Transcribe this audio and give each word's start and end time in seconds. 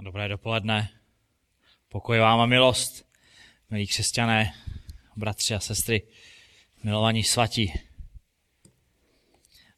Dobré 0.00 0.28
dopoledne. 0.28 0.88
Pokoj 1.88 2.18
vám 2.18 2.40
a 2.40 2.46
milost, 2.46 3.06
milí 3.70 3.86
křesťané, 3.86 4.54
bratři 5.16 5.54
a 5.54 5.60
sestry, 5.60 6.02
milovaní 6.82 7.24
svatí. 7.24 7.72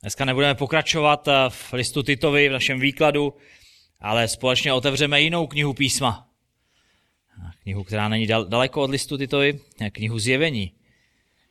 Dneska 0.00 0.24
nebudeme 0.24 0.54
pokračovat 0.54 1.28
v 1.48 1.72
listu 1.72 2.02
Titovi, 2.02 2.48
v 2.48 2.52
našem 2.52 2.80
výkladu, 2.80 3.36
ale 4.00 4.28
společně 4.28 4.72
otevřeme 4.72 5.20
jinou 5.20 5.46
knihu 5.46 5.74
písma. 5.74 6.28
Knihu, 7.62 7.84
která 7.84 8.08
není 8.08 8.26
daleko 8.26 8.82
od 8.82 8.90
listu 8.90 9.18
Titovi, 9.18 9.60
knihu 9.92 10.18
Zjevení. 10.18 10.72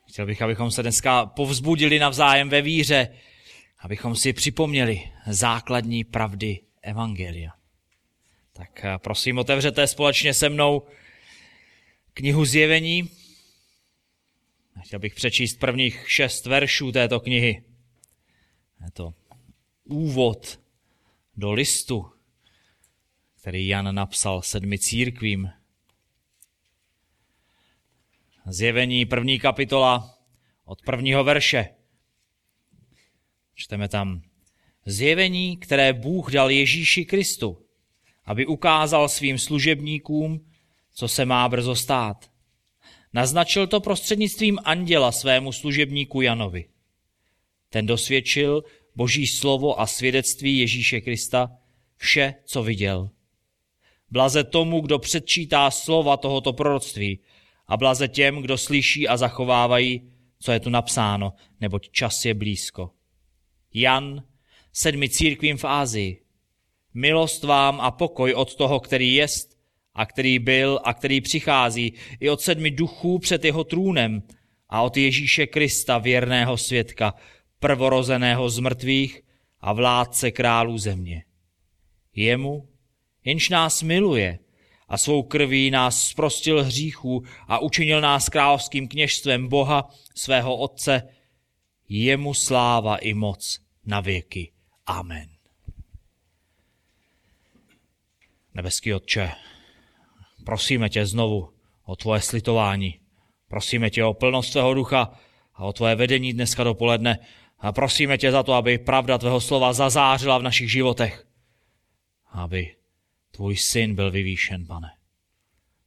Chtěl 0.10 0.26
bych, 0.26 0.42
abychom 0.42 0.72
se 0.72 0.82
dneska 0.82 1.26
povzbudili 1.26 2.00
navzájem 2.00 2.50
ve 2.50 2.62
víře, 2.62 3.16
abychom 3.80 4.16
si 4.16 4.34
připomněli 4.34 5.12
základní 5.28 6.04
pravdy 6.04 6.60
Evangelia. 6.82 7.59
Tak 8.60 8.86
eh, 8.86 8.98
prosím, 8.98 9.38
otevřete 9.38 9.88
společně 9.88 10.34
se 10.34 10.50
mnou 10.50 10.88
knihu 12.14 12.46
Zjevení. 12.46 13.10
Chtěl 14.84 15.00
bych 15.00 15.16
přečíst 15.16 15.60
prvních 15.60 16.12
šest 16.12 16.46
veršů 16.46 16.92
této 16.92 17.20
knihy. 17.20 17.64
Je 18.86 18.92
to 18.94 19.14
úvod 19.84 20.60
do 21.38 21.52
listu, 21.52 22.12
který 23.42 23.68
Jan 23.68 23.96
napsal 23.96 24.42
sedmi 24.42 24.80
církvím. 24.80 25.50
Zjevení 28.46 29.06
první 29.06 29.40
kapitola 29.40 30.18
od 30.66 30.82
prvního 30.82 31.24
verše. 31.24 31.70
Čteme 33.56 33.88
tam 33.88 34.22
zjevení, 34.86 35.58
které 35.58 35.94
Bůh 35.94 36.32
dal 36.32 36.52
Ježíši 36.52 37.06
Kristu, 37.06 37.69
aby 38.30 38.46
ukázal 38.46 39.10
svým 39.10 39.38
služebníkům, 39.38 40.46
co 40.94 41.08
se 41.08 41.26
má 41.26 41.50
brzo 41.50 41.76
stát. 41.76 42.32
Naznačil 43.14 43.68
to 43.68 43.80
prostřednictvím 43.80 44.60
anděla 44.64 45.12
svému 45.12 45.52
služebníku 45.52 46.22
Janovi. 46.22 46.66
Ten 47.70 47.86
dosvědčil 47.86 48.64
boží 48.96 49.28
slovo 49.28 49.82
a 49.82 49.88
svědectví 49.88 50.58
Ježíše 50.58 51.02
Krista, 51.02 51.52
vše, 51.96 52.36
co 52.46 52.64
viděl. 52.64 53.10
Blaze 54.12 54.44
tomu, 54.44 54.82
kdo 54.82 55.00
předčítá 55.00 55.72
slova 55.72 56.18
tohoto 56.18 56.54
proroctví 56.54 57.20
a 57.68 57.78
blaze 57.78 58.08
těm, 58.08 58.42
kdo 58.42 58.58
slyší 58.58 59.08
a 59.08 59.18
zachovávají, 59.18 60.12
co 60.40 60.52
je 60.52 60.60
tu 60.60 60.70
napsáno, 60.70 61.34
neboť 61.62 61.90
čas 61.92 62.26
je 62.26 62.34
blízko. 62.34 62.92
Jan, 63.74 64.24
sedmi 64.74 65.10
církvím 65.10 65.58
v 65.58 65.66
Ázii. 65.66 66.29
Milost 66.94 67.44
vám 67.44 67.82
a 67.82 67.92
pokoj 67.92 68.34
od 68.34 68.56
toho, 68.56 68.80
který 68.80 69.14
jest 69.14 69.60
a 69.94 70.06
který 70.06 70.40
byl 70.40 70.80
a 70.84 70.94
který 70.94 71.22
přichází, 71.22 71.94
i 72.20 72.30
od 72.30 72.42
sedmi 72.42 72.72
duchů 72.72 73.20
před 73.20 73.46
jeho 73.46 73.64
trůnem 73.64 74.24
a 74.70 74.82
od 74.82 74.98
Ježíše 74.98 75.48
Krista, 75.48 75.98
věrného 75.98 76.58
svědka, 76.58 77.14
prvorozeného 77.60 78.50
z 78.50 78.60
mrtvých 78.60 79.22
a 79.62 79.74
vládce 79.74 80.32
králů 80.32 80.78
země. 80.78 81.24
Jemu, 82.16 82.68
jenž 83.26 83.50
nás 83.50 83.84
miluje 83.84 84.40
a 84.88 84.98
svou 84.98 85.24
krví 85.24 85.72
nás 85.72 86.08
zprostil 86.08 86.64
hříchů 86.64 87.24
a 87.48 87.60
učinil 87.60 88.02
nás 88.02 88.30
královským 88.30 88.88
kněžstvem 88.88 89.48
Boha, 89.48 89.90
svého 90.16 90.58
Otce, 90.58 91.04
jemu 91.90 92.34
sláva 92.34 92.98
i 92.98 93.14
moc 93.14 93.60
na 93.86 94.00
věky. 94.00 94.52
Amen. 94.86 95.39
Nebeský 98.60 98.94
Otče, 98.94 99.32
prosíme 100.46 100.90
tě 100.90 101.06
znovu 101.06 101.54
o 101.86 101.96
tvoje 101.96 102.22
slitování. 102.22 103.00
Prosíme 103.48 103.90
tě 103.90 104.04
o 104.04 104.14
plnost 104.14 104.52
tvého 104.52 104.74
ducha 104.74 105.20
a 105.54 105.66
o 105.66 105.74
tvoje 105.74 105.96
vedení 105.96 106.34
dneska 106.34 106.64
dopoledne. 106.64 107.20
A 107.60 107.72
prosíme 107.72 108.18
tě 108.18 108.32
za 108.32 108.44
to, 108.44 108.54
aby 108.54 108.78
pravda 108.78 109.18
tvého 109.18 109.42
slova 109.42 109.74
zazářila 109.74 110.38
v 110.38 110.44
našich 110.44 110.72
životech. 110.72 111.28
Aby 112.32 112.76
tvůj 113.32 113.58
syn 113.58 113.96
byl 113.96 114.12
vyvýšen, 114.12 114.68
pane. 114.68 114.92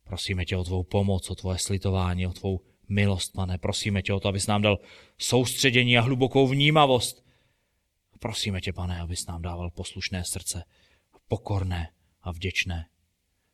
Prosíme 0.05 0.45
tě 0.45 0.57
o 0.57 0.65
tvou 0.65 0.83
pomoc, 0.83 1.31
o 1.31 1.35
tvoje 1.35 1.59
slitování, 1.59 2.27
o 2.27 2.33
tvou 2.33 2.61
milost, 2.89 3.33
pane. 3.33 3.59
Prosíme 3.59 4.03
tě 4.03 4.13
o 4.13 4.21
to, 4.21 4.29
abys 4.29 4.47
nám 4.47 4.63
dal 4.63 4.79
soustředění 5.19 5.99
a 5.99 6.01
hlubokou 6.01 6.49
vnímavost. 6.49 7.25
Prosíme 8.19 8.61
tě, 8.61 8.73
pane, 8.73 9.01
abys 9.01 9.27
nám 9.27 9.43
dával 9.43 9.71
poslušné 9.71 10.25
srdce, 10.25 10.65
pokorné 11.29 11.89
a 12.23 12.33
vděčné. 12.33 12.89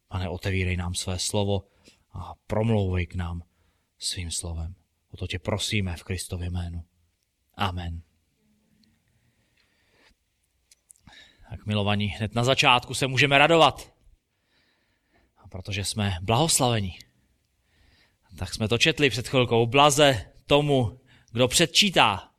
Pane, 0.09 0.29
otevírej 0.29 0.77
nám 0.77 0.95
své 0.95 1.19
slovo 1.19 1.69
a 2.13 2.35
promlouvej 2.47 3.07
k 3.07 3.15
nám 3.15 3.43
svým 3.99 4.31
slovem. 4.31 4.75
O 5.11 5.17
to 5.17 5.27
tě 5.27 5.39
prosíme 5.39 5.97
v 5.97 6.05
Kristově 6.05 6.51
jménu. 6.51 6.85
Amen. 7.55 8.03
Tak 11.51 11.67
milovaní, 11.67 12.07
hned 12.07 12.35
na 12.35 12.45
začátku 12.45 12.95
se 12.95 13.07
můžeme 13.07 13.39
radovat, 13.39 13.93
protože 15.49 15.85
jsme 15.85 16.19
blahoslavení. 16.23 16.99
Tak 18.39 18.55
jsme 18.55 18.69
to 18.69 18.79
četli 18.79 19.11
před 19.11 19.29
chvilkou. 19.29 19.67
Blaze 19.67 20.33
tomu, 20.47 21.01
kdo 21.33 21.49
předčítá. 21.49 22.31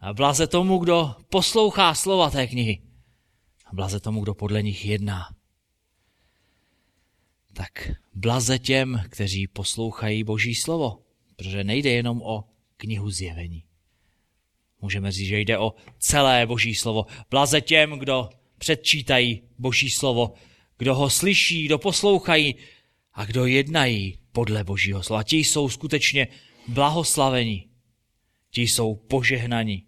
A 0.00 0.14
blaze 0.14 0.46
tomu, 0.46 0.78
kdo 0.78 1.16
poslouchá 1.30 1.94
slova 1.94 2.30
té 2.30 2.46
knihy. 2.46 2.82
A 3.66 3.74
blaze 3.74 4.00
tomu, 4.00 4.22
kdo 4.22 4.34
podle 4.34 4.62
nich 4.62 4.84
jedná 4.84 5.28
tak 7.58 7.90
blaze 8.14 8.58
těm, 8.58 9.02
kteří 9.08 9.46
poslouchají 9.46 10.24
Boží 10.24 10.54
slovo, 10.54 10.98
protože 11.36 11.64
nejde 11.64 11.90
jenom 11.90 12.22
o 12.22 12.44
knihu 12.76 13.10
zjevení. 13.10 13.64
Můžeme 14.80 15.12
říct, 15.12 15.28
že 15.28 15.40
jde 15.40 15.58
o 15.58 15.74
celé 15.98 16.46
Boží 16.46 16.74
slovo. 16.74 17.06
Blaze 17.30 17.60
těm, 17.60 17.98
kdo 17.98 18.28
předčítají 18.58 19.42
Boží 19.58 19.90
slovo, 19.90 20.34
kdo 20.78 20.94
ho 20.94 21.10
slyší, 21.10 21.64
kdo 21.64 21.78
poslouchají 21.78 22.54
a 23.14 23.24
kdo 23.24 23.46
jednají 23.46 24.18
podle 24.32 24.64
Božího 24.64 25.02
slova. 25.02 25.22
Ti 25.22 25.36
jsou 25.36 25.68
skutečně 25.68 26.28
blahoslavení. 26.68 27.68
Ti 28.50 28.62
jsou 28.62 28.94
požehnaní. 28.94 29.84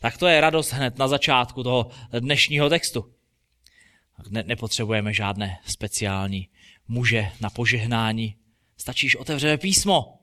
Tak 0.00 0.18
to 0.18 0.26
je 0.26 0.40
radost 0.40 0.72
hned 0.72 0.98
na 0.98 1.08
začátku 1.08 1.62
toho 1.62 1.90
dnešního 2.18 2.68
textu. 2.68 3.12
Ne, 4.30 4.42
nepotřebujeme 4.42 5.12
žádné 5.12 5.58
speciální 5.66 6.48
muže 6.92 7.32
na 7.40 7.50
požehnání. 7.50 8.36
Stačí, 8.76 9.06
když 9.06 9.16
otevřeme 9.16 9.58
písmo. 9.58 10.18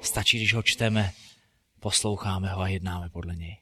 Stačí, 0.00 0.36
když 0.36 0.54
ho 0.54 0.62
čteme, 0.62 1.12
posloucháme 1.80 2.48
ho 2.48 2.60
a 2.60 2.68
jednáme 2.68 3.08
podle 3.08 3.36
něj. 3.36 3.56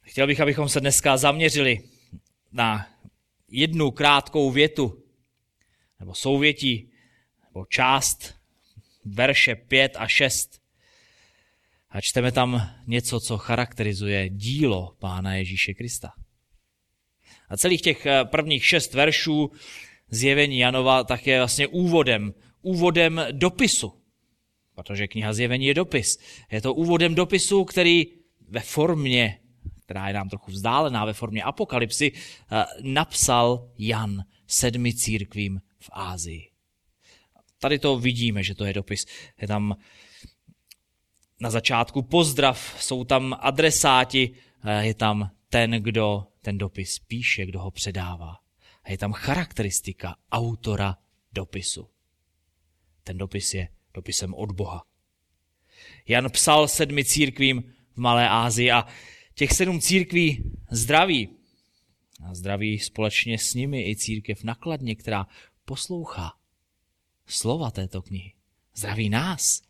Chtěl 0.00 0.26
bych, 0.26 0.40
abychom 0.40 0.68
se 0.68 0.80
dneska 0.80 1.16
zaměřili 1.16 1.80
na 2.52 2.88
jednu 3.48 3.90
krátkou 3.90 4.50
větu, 4.50 5.04
nebo 6.00 6.14
souvětí, 6.14 6.90
nebo 7.44 7.66
část 7.66 8.34
verše 9.04 9.54
5 9.54 9.96
a 9.96 10.08
6. 10.08 10.62
A 11.90 12.00
čteme 12.00 12.32
tam 12.32 12.70
něco, 12.86 13.20
co 13.20 13.38
charakterizuje 13.38 14.28
dílo 14.28 14.96
Pána 14.98 15.34
Ježíše 15.34 15.74
Krista. 15.74 16.12
A 17.52 17.56
celých 17.56 17.82
těch 17.82 18.06
eh, 18.06 18.24
prvních 18.24 18.66
šest 18.66 18.94
veršů 18.94 19.50
zjevení 20.10 20.58
Janova 20.58 21.04
tak 21.04 21.26
je 21.26 21.38
vlastně 21.38 21.66
úvodem, 21.66 22.34
úvodem 22.62 23.26
dopisu. 23.32 23.92
Protože 24.74 25.08
kniha 25.08 25.32
zjevení 25.32 25.66
je 25.66 25.74
dopis. 25.74 26.18
Je 26.50 26.60
to 26.60 26.74
úvodem 26.74 27.14
dopisu, 27.14 27.64
který 27.64 28.06
ve 28.48 28.60
formě, 28.60 29.38
která 29.84 30.08
je 30.08 30.14
nám 30.14 30.28
trochu 30.28 30.50
vzdálená, 30.50 31.04
ve 31.04 31.12
formě 31.12 31.42
apokalypsy, 31.42 32.12
eh, 32.12 32.64
napsal 32.82 33.70
Jan 33.78 34.22
sedmi 34.46 34.94
církvím 34.94 35.60
v 35.80 35.90
Ázii. 35.92 36.48
Tady 37.58 37.78
to 37.78 37.98
vidíme, 37.98 38.42
že 38.42 38.54
to 38.54 38.64
je 38.64 38.72
dopis. 38.72 39.06
Je 39.40 39.48
tam 39.48 39.76
na 41.40 41.50
začátku 41.50 42.02
pozdrav, 42.02 42.76
jsou 42.80 43.04
tam 43.04 43.36
adresáti, 43.40 44.30
eh, 44.64 44.86
je 44.86 44.94
tam 44.94 45.30
ten, 45.48 45.70
kdo 45.70 46.31
ten 46.42 46.58
dopis 46.58 46.98
píše, 46.98 47.46
kdo 47.46 47.60
ho 47.60 47.70
předává. 47.70 48.38
A 48.84 48.90
je 48.90 48.98
tam 48.98 49.12
charakteristika 49.12 50.16
autora 50.32 50.98
dopisu. 51.32 51.88
Ten 53.04 53.18
dopis 53.18 53.54
je 53.54 53.68
dopisem 53.94 54.34
od 54.34 54.52
Boha. 54.52 54.84
Jan 56.08 56.30
psal 56.30 56.68
sedmi 56.68 57.04
církvím 57.04 57.74
v 57.92 57.96
Malé 57.96 58.28
Ázii 58.28 58.70
a 58.70 58.86
těch 59.34 59.52
sedm 59.52 59.80
církví 59.80 60.52
zdraví. 60.70 61.28
A 62.24 62.34
zdraví 62.34 62.78
společně 62.78 63.38
s 63.38 63.54
nimi 63.54 63.90
i 63.90 63.96
církev 63.96 64.44
nakladně, 64.44 64.94
která 64.94 65.26
poslouchá 65.64 66.32
slova 67.26 67.70
této 67.70 68.02
knihy. 68.02 68.32
Zdraví 68.74 69.08
nás, 69.08 69.62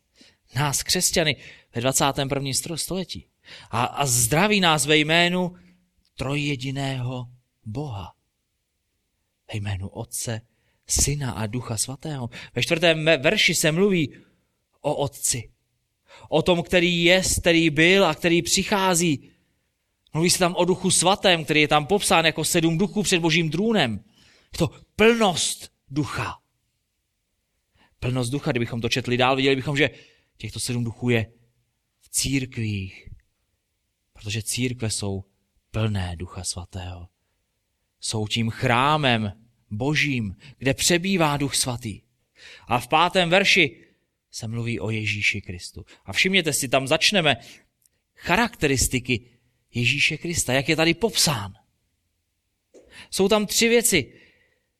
nás 0.55 0.83
křesťany 0.83 1.35
ve 1.75 1.81
21. 1.81 2.53
století. 2.75 3.27
A, 3.71 3.83
a 3.83 4.05
zdraví 4.05 4.59
nás 4.59 4.85
ve 4.85 4.97
jménu 4.97 5.55
trojjediného 6.15 7.25
Boha. 7.65 8.13
jménu 9.53 9.87
Otce, 9.87 10.41
Syna 10.87 11.31
a 11.31 11.47
Ducha 11.47 11.77
Svatého. 11.77 12.29
Ve 12.55 12.63
čtvrtém 12.63 13.05
verši 13.05 13.55
se 13.55 13.71
mluví 13.71 14.15
o 14.81 14.95
Otci. 14.95 15.51
O 16.29 16.41
tom, 16.41 16.63
který 16.63 17.03
je, 17.03 17.21
který 17.41 17.69
byl 17.69 18.05
a 18.05 18.15
který 18.15 18.41
přichází. 18.41 19.29
Mluví 20.13 20.29
se 20.29 20.39
tam 20.39 20.55
o 20.55 20.65
Duchu 20.65 20.91
Svatém, 20.91 21.43
který 21.43 21.61
je 21.61 21.67
tam 21.67 21.85
popsán 21.85 22.25
jako 22.25 22.45
sedm 22.45 22.77
duchů 22.77 23.03
před 23.03 23.19
Božím 23.19 23.51
trůnem. 23.51 24.03
Je 24.53 24.57
to 24.57 24.69
plnost 24.95 25.71
ducha. 25.89 26.39
Plnost 27.99 28.31
ducha, 28.31 28.51
kdybychom 28.51 28.81
to 28.81 28.89
četli 28.89 29.17
dál, 29.17 29.35
viděli 29.35 29.55
bychom, 29.55 29.77
že 29.77 29.89
těchto 30.37 30.59
sedm 30.59 30.83
duchů 30.83 31.09
je 31.09 31.31
v 32.01 32.09
církvích, 32.09 33.09
protože 34.13 34.43
církve 34.43 34.89
jsou 34.89 35.23
plné 35.73 36.15
ducha 36.15 36.43
svatého. 36.43 37.07
Jsou 37.99 38.27
tím 38.27 38.49
chrámem 38.49 39.33
božím, 39.69 40.35
kde 40.57 40.73
přebývá 40.73 41.37
duch 41.37 41.55
svatý. 41.55 42.01
A 42.67 42.79
v 42.79 42.87
pátém 42.87 43.29
verši 43.29 43.85
se 44.31 44.47
mluví 44.47 44.79
o 44.79 44.89
Ježíši 44.89 45.41
Kristu. 45.41 45.85
A 46.05 46.13
všimněte 46.13 46.53
si, 46.53 46.67
tam 46.67 46.87
začneme 46.87 47.37
charakteristiky 48.15 49.25
Ježíše 49.73 50.17
Krista, 50.17 50.53
jak 50.53 50.69
je 50.69 50.75
tady 50.75 50.93
popsán. 50.93 51.53
Jsou 53.11 53.27
tam 53.27 53.45
tři 53.45 53.69
věci, 53.69 54.13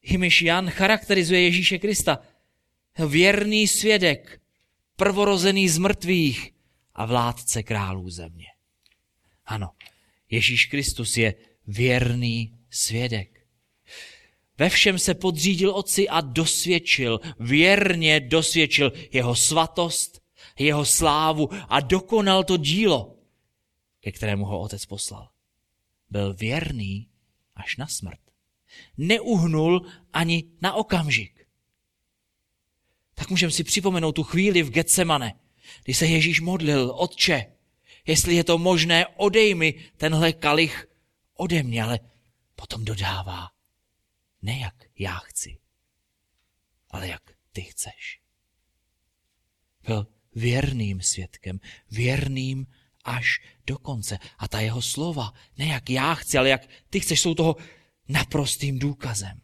jimiž 0.02 0.42
Jan 0.42 0.70
charakterizuje 0.70 1.42
Ježíše 1.42 1.80
Krista. 1.80 2.20
Věrný 3.08 3.68
svědek, 3.68 4.42
prvorozený 4.96 5.70
z 5.70 5.78
mrtvých 5.78 6.52
a 6.94 7.06
vládce 7.06 7.64
králů 7.64 8.10
země. 8.10 8.48
Ano, 9.46 9.70
Ježíš 10.34 10.66
Kristus 10.66 11.18
je 11.18 11.36
věrný 11.68 12.58
svědek. 12.70 13.48
Ve 14.58 14.70
všem 14.70 15.00
se 15.00 15.14
podřídil 15.14 15.72
otci 15.72 16.10
a 16.10 16.22
dosvědčil, 16.22 17.20
věrně 17.40 18.20
dosvědčil 18.20 18.92
jeho 19.12 19.36
svatost, 19.36 20.22
jeho 20.60 20.86
slávu 20.86 21.50
a 21.70 21.80
dokonal 21.80 22.44
to 22.44 22.58
dílo, 22.58 23.18
ke 24.00 24.12
kterému 24.12 24.46
ho 24.46 24.60
otec 24.60 24.86
poslal. 24.86 25.30
Byl 26.10 26.34
věrný 26.34 27.10
až 27.56 27.78
na 27.78 27.88
smrt. 27.88 28.20
Neuhnul 28.98 29.86
ani 30.14 30.44
na 30.62 30.74
okamžik. 30.74 31.48
Tak 33.14 33.30
můžeme 33.30 33.52
si 33.52 33.64
připomenout 33.64 34.12
tu 34.12 34.24
chvíli 34.24 34.64
v 34.64 34.70
Getsemane, 34.70 35.40
kdy 35.84 35.94
se 35.94 36.06
Ježíš 36.06 36.42
modlil, 36.42 36.94
Otče, 36.98 37.54
jestli 38.08 38.36
je 38.36 38.44
to 38.44 38.58
možné, 38.58 39.08
odej 39.08 39.56
mi 39.56 39.74
tenhle 39.98 40.34
kalich 40.34 40.86
ode 41.34 41.64
mě, 41.64 41.84
ale 41.84 42.00
potom 42.56 42.86
dodává, 42.86 43.50
ne 44.42 44.60
jak 44.60 44.76
já 45.00 45.16
chci, 45.18 45.58
ale 46.90 47.08
jak 47.08 47.22
ty 47.52 47.62
chceš. 47.62 48.20
Byl 49.88 50.08
věrným 50.36 51.02
svědkem, 51.02 51.60
věrným 51.92 52.68
až 53.04 53.42
do 53.68 53.78
konce. 53.78 54.20
A 54.38 54.48
ta 54.48 54.60
jeho 54.60 54.82
slova, 54.82 55.34
ne 55.58 55.66
jak 55.66 55.90
já 55.90 56.14
chci, 56.16 56.38
ale 56.38 56.50
jak 56.50 56.70
ty 56.90 57.00
chceš, 57.00 57.22
jsou 57.22 57.36
toho 57.36 57.56
naprostým 58.08 58.80
důkazem. 58.80 59.42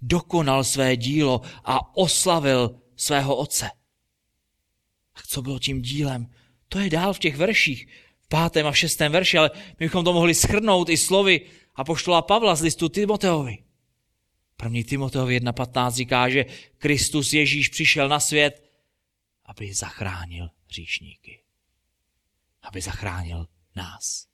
Dokonal 0.00 0.64
své 0.64 0.96
dílo 0.96 1.40
a 1.64 1.96
oslavil 1.96 2.80
svého 2.96 3.36
otce. 3.36 3.70
A 5.14 5.20
co 5.26 5.42
bylo 5.42 5.58
tím 5.58 5.82
dílem? 5.82 6.30
To 6.68 6.78
je 6.78 6.90
dál 6.90 7.12
v 7.12 7.18
těch 7.18 7.36
verších, 7.36 7.88
v 8.20 8.28
pátém 8.28 8.66
a 8.66 8.70
v 8.72 8.78
šestém 8.78 9.12
verši, 9.12 9.38
ale 9.38 9.50
my 9.54 9.86
bychom 9.86 10.04
to 10.04 10.12
mohli 10.12 10.34
schrnout 10.34 10.88
i 10.88 10.96
slovy 10.96 11.40
a 11.74 11.84
poštola 11.84 12.22
Pavla 12.22 12.54
z 12.54 12.62
listu 12.62 12.88
Timoteovi. 12.88 13.58
První 14.56 14.84
Timoteovi 14.84 15.40
1.15 15.40 15.90
říká, 15.90 16.28
že 16.28 16.44
Kristus 16.78 17.32
Ježíš 17.32 17.68
přišel 17.68 18.08
na 18.08 18.20
svět, 18.20 18.70
aby 19.44 19.74
zachránil 19.74 20.50
říšníky. 20.70 21.42
Aby 22.62 22.80
zachránil 22.80 23.46
nás. 23.76 24.26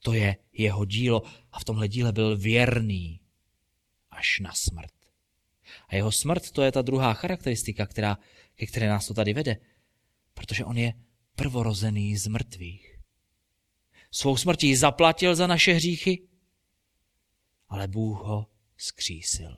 To 0.00 0.12
je 0.12 0.36
jeho 0.52 0.84
dílo 0.84 1.22
a 1.52 1.60
v 1.60 1.64
tomhle 1.64 1.88
díle 1.88 2.12
byl 2.12 2.36
věrný 2.36 3.20
až 4.10 4.38
na 4.40 4.52
smrt. 4.52 4.92
A 5.88 5.94
jeho 5.94 6.12
smrt 6.12 6.50
to 6.50 6.62
je 6.62 6.72
ta 6.72 6.82
druhá 6.82 7.14
charakteristika, 7.14 7.86
která, 7.86 8.18
ke 8.54 8.66
které 8.66 8.88
nás 8.88 9.06
to 9.06 9.14
tady 9.14 9.32
vede. 9.32 9.56
Protože 10.34 10.64
on 10.64 10.78
je 10.78 10.92
prvorozený 11.36 12.16
z 12.16 12.26
mrtvých. 12.26 12.98
Svou 14.10 14.36
smrtí 14.36 14.76
zaplatil 14.76 15.34
za 15.34 15.46
naše 15.46 15.72
hříchy, 15.72 16.28
ale 17.68 17.88
Bůh 17.88 18.18
ho 18.18 18.46
skřísil. 18.76 19.56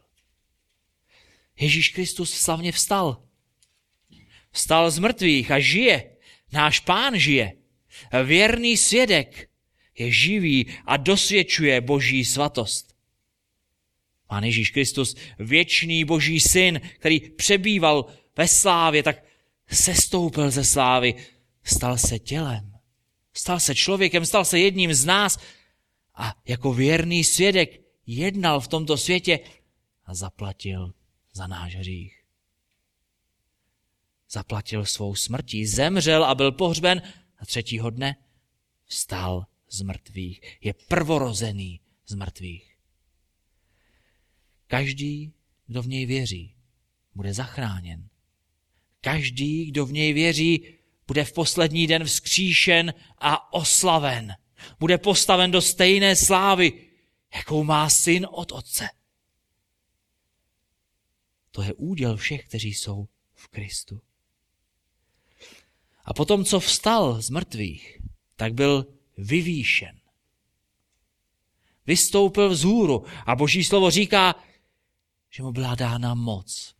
Ježíš 1.60 1.88
Kristus 1.88 2.32
slavně 2.32 2.72
vstal. 2.72 3.22
Vstal 4.50 4.90
z 4.90 4.98
mrtvých 4.98 5.50
a 5.50 5.58
žije. 5.58 6.16
Náš 6.52 6.80
pán 6.80 7.18
žije. 7.18 7.52
Věrný 8.24 8.76
svědek 8.76 9.50
je 9.98 10.12
živý 10.12 10.66
a 10.86 10.96
dosvědčuje 10.96 11.80
boží 11.80 12.24
svatost. 12.24 12.94
Pán 14.26 14.44
Ježíš 14.44 14.70
Kristus, 14.70 15.16
věčný 15.38 16.04
boží 16.04 16.40
syn, 16.40 16.80
který 16.98 17.20
přebýval 17.20 18.06
ve 18.36 18.48
slávě, 18.48 19.02
tak 19.02 19.24
sestoupil 19.70 20.50
ze 20.50 20.64
slávy, 20.64 21.14
stal 21.64 21.98
se 21.98 22.18
tělem. 22.18 22.78
Stal 23.32 23.60
se 23.60 23.74
člověkem, 23.74 24.26
stal 24.26 24.44
se 24.44 24.58
jedním 24.58 24.94
z 24.94 25.04
nás 25.04 25.38
a 26.14 26.34
jako 26.46 26.72
věrný 26.72 27.24
svědek 27.24 27.80
jednal 28.06 28.60
v 28.60 28.68
tomto 28.68 28.96
světě 28.96 29.40
a 30.04 30.14
zaplatil 30.14 30.94
za 31.32 31.46
náš 31.46 31.76
hřích. 31.76 32.24
Zaplatil 34.30 34.84
svou 34.84 35.14
smrtí, 35.14 35.66
zemřel 35.66 36.24
a 36.24 36.34
byl 36.34 36.52
pohřben 36.52 37.02
a 37.38 37.46
třetího 37.46 37.90
dne 37.90 38.16
vstal 38.84 39.46
z 39.68 39.82
mrtvých. 39.82 40.58
Je 40.60 40.74
prvorozený 40.74 41.80
z 42.06 42.14
mrtvých. 42.14 42.76
Každý, 44.66 45.32
kdo 45.66 45.82
v 45.82 45.88
něj 45.88 46.06
věří, 46.06 46.54
bude 47.14 47.34
zachráněn. 47.34 48.08
Každý, 49.00 49.64
kdo 49.64 49.86
v 49.86 49.92
něj 49.92 50.12
věří, 50.12 50.73
bude 51.06 51.24
v 51.24 51.32
poslední 51.32 51.86
den 51.86 52.04
vzkříšen 52.04 52.94
a 53.18 53.52
oslaven. 53.52 54.34
Bude 54.80 54.98
postaven 54.98 55.50
do 55.50 55.62
stejné 55.62 56.16
slávy, 56.16 56.90
jakou 57.34 57.64
má 57.64 57.90
syn 57.90 58.26
od 58.30 58.52
otce. 58.52 58.88
To 61.50 61.62
je 61.62 61.74
úděl 61.74 62.16
všech, 62.16 62.44
kteří 62.48 62.74
jsou 62.74 63.08
v 63.34 63.48
Kristu. 63.48 64.00
A 66.04 66.14
potom, 66.14 66.44
co 66.44 66.60
vstal 66.60 67.22
z 67.22 67.30
mrtvých, 67.30 67.98
tak 68.36 68.54
byl 68.54 68.86
vyvýšen. 69.18 70.00
Vystoupil 71.86 72.48
vzhůru 72.48 73.04
a 73.26 73.36
boží 73.36 73.64
slovo 73.64 73.90
říká, 73.90 74.34
že 75.30 75.42
mu 75.42 75.52
byla 75.52 75.74
dána 75.74 76.14
moc. 76.14 76.74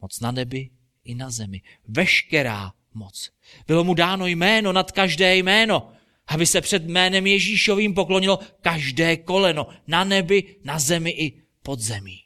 Moc 0.00 0.20
na 0.20 0.32
nebi 0.32 0.70
i 1.08 1.14
na 1.14 1.30
zemi. 1.30 1.62
Veškerá 1.88 2.72
moc. 2.94 3.30
Bylo 3.66 3.84
mu 3.84 3.94
dáno 3.94 4.26
jméno 4.26 4.72
nad 4.72 4.92
každé 4.92 5.36
jméno, 5.36 5.92
aby 6.26 6.46
se 6.46 6.60
před 6.60 6.84
jménem 6.84 7.26
Ježíšovým 7.26 7.94
poklonilo 7.94 8.38
každé 8.60 9.16
koleno 9.16 9.66
na 9.86 10.04
nebi, 10.04 10.56
na 10.64 10.78
zemi 10.78 11.10
i 11.10 11.42
pod 11.62 11.80
zemí. 11.80 12.20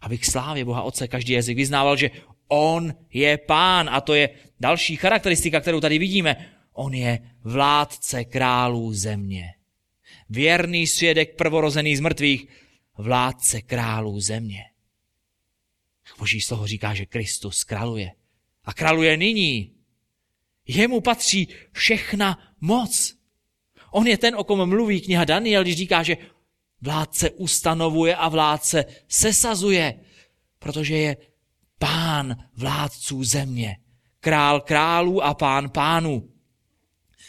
Aby 0.00 0.18
k 0.18 0.24
slávě 0.24 0.64
Boha 0.64 0.82
Otce 0.82 1.08
každý 1.08 1.32
jazyk 1.32 1.56
vyznával, 1.56 1.96
že 1.96 2.10
On 2.48 2.94
je 3.12 3.38
pán 3.38 3.88
a 3.92 4.00
to 4.00 4.14
je 4.14 4.30
další 4.60 4.96
charakteristika, 4.96 5.60
kterou 5.60 5.80
tady 5.80 5.98
vidíme. 5.98 6.54
On 6.72 6.94
je 6.94 7.18
vládce 7.44 8.24
králů 8.24 8.94
země. 8.94 9.54
Věrný 10.30 10.86
svědek 10.86 11.36
prvorozený 11.36 11.96
z 11.96 12.00
mrtvých, 12.00 12.46
vládce 12.98 13.62
králů 13.62 14.20
země. 14.20 14.64
Boží 16.18 16.40
slovo 16.40 16.66
říká, 16.66 16.94
že 16.94 17.06
Kristus 17.06 17.64
králuje. 17.64 18.12
A 18.68 18.72
králuje 18.74 19.16
nyní. 19.16 19.72
Jemu 20.66 21.00
patří 21.00 21.48
všechna 21.72 22.54
moc. 22.60 23.14
On 23.90 24.06
je 24.06 24.18
ten, 24.18 24.36
o 24.36 24.44
kom 24.44 24.68
mluví 24.68 25.00
kniha 25.00 25.24
Daniel, 25.24 25.62
když 25.62 25.76
říká, 25.76 26.02
že 26.02 26.16
vládce 26.80 27.30
ustanovuje 27.30 28.16
a 28.16 28.28
vládce 28.28 28.84
sesazuje, 29.08 30.00
protože 30.58 30.96
je 30.96 31.16
pán 31.78 32.36
vládců 32.56 33.24
země, 33.24 33.76
král 34.20 34.60
králů 34.60 35.24
a 35.24 35.34
pán 35.34 35.70
pánů. 35.70 36.32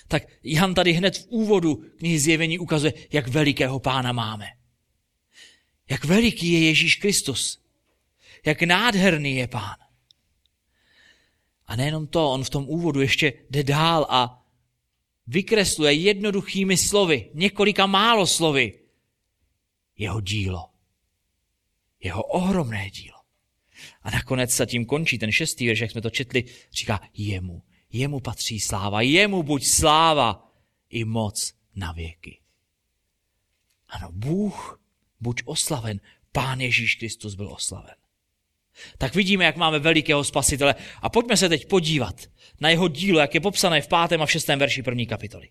Tak 0.08 0.24
Jan 0.44 0.74
tady 0.74 0.92
hned 0.92 1.18
v 1.18 1.28
úvodu 1.28 1.76
knihy 1.76 2.20
zjevení 2.20 2.60
ukazuje, 2.60 2.94
jak 3.12 3.28
velikého 3.28 3.80
pána 3.80 4.12
máme. 4.12 4.48
Jak 5.90 6.06
veliký 6.06 6.52
je 6.52 6.66
Ježíš 6.66 6.96
Kristus. 6.96 7.60
Jak 8.46 8.62
nádherný 8.62 9.36
je 9.36 9.48
pán. 9.48 9.89
A 11.70 11.76
nejenom 11.76 12.08
to, 12.08 12.32
on 12.32 12.44
v 12.44 12.50
tom 12.50 12.66
úvodu 12.68 13.02
ještě 13.02 13.34
jde 13.50 13.64
dál 13.64 14.08
a 14.10 14.46
vykresluje 15.28 15.94
jednoduchými 15.94 16.78
slovy, 16.78 17.30
několika 17.34 17.86
málo 17.86 18.28
slovy, 18.28 18.80
jeho 19.98 20.22
dílo. 20.22 20.70
Jeho 22.04 22.24
ohromné 22.24 22.90
dílo. 22.90 23.18
A 24.02 24.12
nakonec 24.12 24.52
se 24.52 24.66
tím 24.66 24.86
končí 24.86 25.20
ten 25.20 25.32
šestý 25.32 25.68
verš, 25.68 25.80
jak 25.80 25.92
jsme 25.92 26.02
to 26.02 26.10
četli, 26.10 26.44
říká 26.72 27.02
jemu. 27.14 27.64
Jemu 27.92 28.20
patří 28.20 28.60
sláva, 28.60 29.02
jemu 29.02 29.44
buď 29.44 29.66
sláva 29.66 30.52
i 30.90 31.06
moc 31.06 31.54
na 31.76 31.92
věky. 31.92 32.42
Ano, 33.88 34.12
Bůh 34.12 34.82
buď 35.20 35.42
oslaven, 35.46 36.02
Pán 36.32 36.62
Ježíš 36.62 36.96
Kristus 36.96 37.36
byl 37.36 37.52
oslaven. 37.52 37.96
Tak 38.98 39.16
vidíme, 39.16 39.46
jak 39.46 39.58
máme 39.58 39.80
velikého 39.80 40.24
spasitele. 40.24 40.76
A 41.02 41.10
pojďme 41.10 41.38
se 41.38 41.50
teď 41.50 41.68
podívat 41.68 42.16
na 42.62 42.70
jeho 42.70 42.88
dílo, 42.88 43.20
jak 43.20 43.34
je 43.34 43.40
popsané 43.40 43.82
v 43.82 43.88
pátém 43.88 44.22
a 44.22 44.26
v 44.26 44.32
šestém 44.32 44.60
verši 44.60 44.84
první 44.84 45.08
kapitoly. 45.08 45.50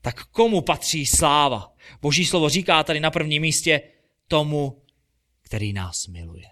Tak 0.00 0.24
komu 0.24 0.60
patří 0.60 1.06
sláva? 1.06 1.74
Boží 2.02 2.26
slovo 2.26 2.48
říká 2.48 2.82
tady 2.82 3.00
na 3.00 3.10
prvním 3.10 3.42
místě 3.42 3.82
tomu, 4.28 4.82
který 5.42 5.72
nás 5.72 6.06
miluje. 6.06 6.46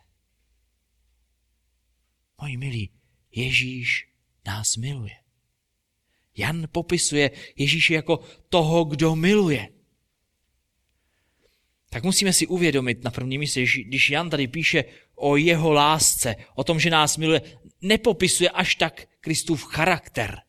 Moji 2.41 2.57
milí, 2.57 2.91
Ježíš 3.31 4.09
nás 4.47 4.77
miluje. 4.77 5.15
Jan 6.37 6.69
popisuje 6.73 7.31
Ježíše 7.57 7.95
jako 7.95 8.21
toho, 8.49 8.85
kdo 8.85 9.17
miluje. 9.17 9.69
Tak 11.91 12.05
musíme 12.05 12.33
si 12.33 12.47
uvědomit 12.47 13.05
na 13.05 13.11
prvním 13.11 13.41
místě, 13.41 13.67
když 13.87 14.11
Jan 14.11 14.31
tady 14.31 14.47
píše 14.49 14.85
o 15.23 15.37
jeho 15.37 15.73
lásce, 15.73 16.37
o 16.55 16.65
tom, 16.65 16.81
že 16.81 16.91
nás 16.91 17.17
miluje, 17.17 17.41
nepopisuje 17.81 18.51
až 18.51 18.75
tak 18.75 19.09
Kristův 19.21 19.65
charakter. 19.65 20.43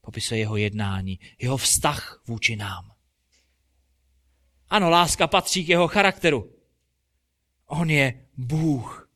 Popisuje 0.00 0.40
jeho 0.40 0.56
jednání, 0.56 1.18
jeho 1.38 1.56
vztah 1.56 2.22
vůči 2.26 2.56
nám. 2.56 2.92
Ano, 4.68 4.90
láska 4.90 5.26
patří 5.26 5.64
k 5.64 5.68
jeho 5.68 5.88
charakteru. 5.88 6.52
On 7.66 7.90
je 7.90 8.26
Bůh. 8.36 9.10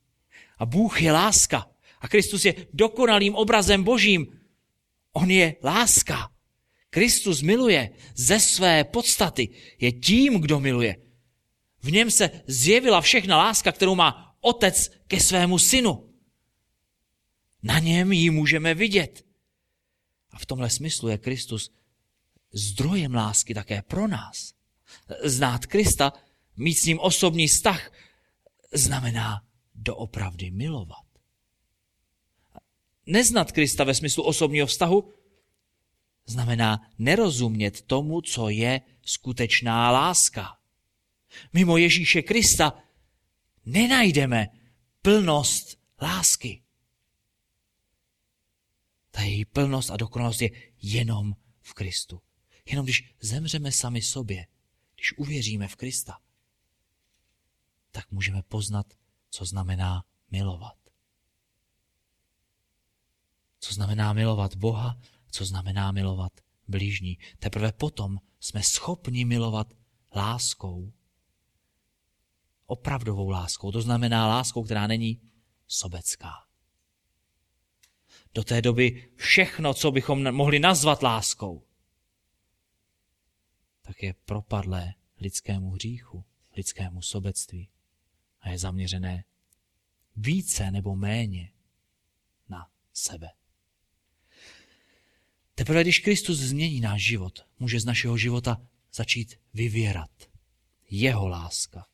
A 0.58 0.66
Bůh 0.66 1.02
je 1.02 1.12
láska. 1.12 1.70
A 2.00 2.08
Kristus 2.08 2.44
je 2.44 2.54
dokonalým 2.72 3.34
obrazem 3.34 3.84
božím. 3.84 4.40
On 5.12 5.30
je 5.30 5.56
láska. 5.62 6.30
Kristus 6.90 7.42
miluje 7.42 7.90
ze 8.14 8.40
své 8.40 8.84
podstaty. 8.84 9.48
Je 9.80 9.92
tím, 9.92 10.40
kdo 10.40 10.60
miluje. 10.60 10.96
V 11.82 11.92
něm 11.92 12.10
se 12.10 12.30
zjevila 12.46 13.00
všechna 13.00 13.36
láska, 13.36 13.72
kterou 13.72 13.94
má 13.94 14.36
otec 14.40 14.90
ke 15.06 15.20
svému 15.20 15.58
synu. 15.58 16.10
Na 17.62 17.78
něm 17.78 18.12
ji 18.12 18.30
můžeme 18.30 18.74
vidět. 18.74 19.26
A 20.30 20.38
v 20.38 20.46
tomhle 20.46 20.70
smyslu 20.70 21.08
je 21.08 21.18
Kristus 21.18 21.70
zdrojem 22.52 23.14
lásky 23.14 23.54
také 23.54 23.82
pro 23.82 24.08
nás. 24.08 24.54
Znát 25.24 25.66
Krista, 25.66 26.12
mít 26.56 26.74
s 26.74 26.84
ním 26.84 27.00
osobní 27.00 27.48
vztah, 27.48 27.92
znamená 28.72 29.42
doopravdy 29.74 30.50
milovat. 30.50 31.04
Neznat 33.06 33.52
Krista 33.52 33.84
ve 33.84 33.94
smyslu 33.94 34.22
osobního 34.24 34.66
vztahu 34.66 35.12
znamená 36.26 36.90
nerozumět 36.98 37.82
tomu, 37.82 38.20
co 38.20 38.48
je 38.48 38.80
skutečná 39.02 39.90
láska. 39.90 40.59
Mimo 41.52 41.76
Ježíše 41.76 42.22
Krista 42.22 42.82
nenajdeme 43.64 44.46
plnost 45.02 45.78
lásky. 46.02 46.62
Ta 49.10 49.22
její 49.22 49.44
plnost 49.44 49.90
a 49.90 49.96
dokonalost 49.96 50.42
je 50.42 50.50
jenom 50.82 51.36
v 51.60 51.74
Kristu. 51.74 52.22
Jenom 52.66 52.86
když 52.86 53.14
zemřeme 53.20 53.72
sami 53.72 54.02
sobě, 54.02 54.46
když 54.94 55.18
uvěříme 55.18 55.68
v 55.68 55.76
Krista, 55.76 56.18
tak 57.90 58.10
můžeme 58.10 58.42
poznat, 58.42 58.86
co 59.30 59.44
znamená 59.44 60.04
milovat. 60.30 60.76
Co 63.60 63.74
znamená 63.74 64.12
milovat 64.12 64.54
Boha, 64.54 65.00
co 65.30 65.44
znamená 65.44 65.92
milovat 65.92 66.32
blížní. 66.68 67.18
Teprve 67.38 67.72
potom 67.72 68.18
jsme 68.40 68.62
schopni 68.62 69.24
milovat 69.24 69.72
láskou. 70.16 70.92
Opravdovou 72.70 73.28
láskou. 73.28 73.72
To 73.72 73.82
znamená 73.82 74.26
láskou, 74.26 74.62
která 74.62 74.86
není 74.86 75.20
sobecká. 75.66 76.32
Do 78.34 78.44
té 78.44 78.62
doby 78.62 79.12
všechno, 79.16 79.74
co 79.74 79.90
bychom 79.90 80.32
mohli 80.32 80.58
nazvat 80.58 81.02
láskou, 81.02 81.66
tak 83.82 84.02
je 84.02 84.14
propadlé 84.24 84.94
lidskému 85.20 85.70
hříchu, 85.70 86.24
lidskému 86.56 87.02
sobectví 87.02 87.68
a 88.40 88.50
je 88.50 88.58
zaměřené 88.58 89.24
více 90.16 90.70
nebo 90.70 90.96
méně 90.96 91.52
na 92.48 92.70
sebe. 92.92 93.30
Teprve 95.54 95.82
když 95.82 95.98
Kristus 95.98 96.38
změní 96.38 96.80
náš 96.80 97.02
život, 97.02 97.46
může 97.58 97.80
z 97.80 97.84
našeho 97.84 98.16
života 98.16 98.66
začít 98.92 99.40
vyvěrat 99.54 100.30
jeho 100.90 101.28
láska. 101.28 101.89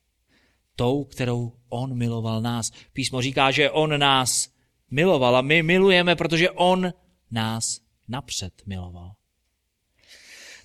Tou, 0.77 1.03
kterou 1.03 1.53
on 1.69 1.97
miloval 1.97 2.41
nás. 2.41 2.71
Písmo 2.93 3.21
říká, 3.21 3.51
že 3.51 3.71
on 3.71 3.99
nás 3.99 4.49
miloval 4.91 5.35
a 5.35 5.41
my 5.41 5.63
milujeme, 5.63 6.15
protože 6.15 6.51
on 6.51 6.93
nás 7.31 7.81
napřed 8.07 8.53
miloval. 8.65 9.11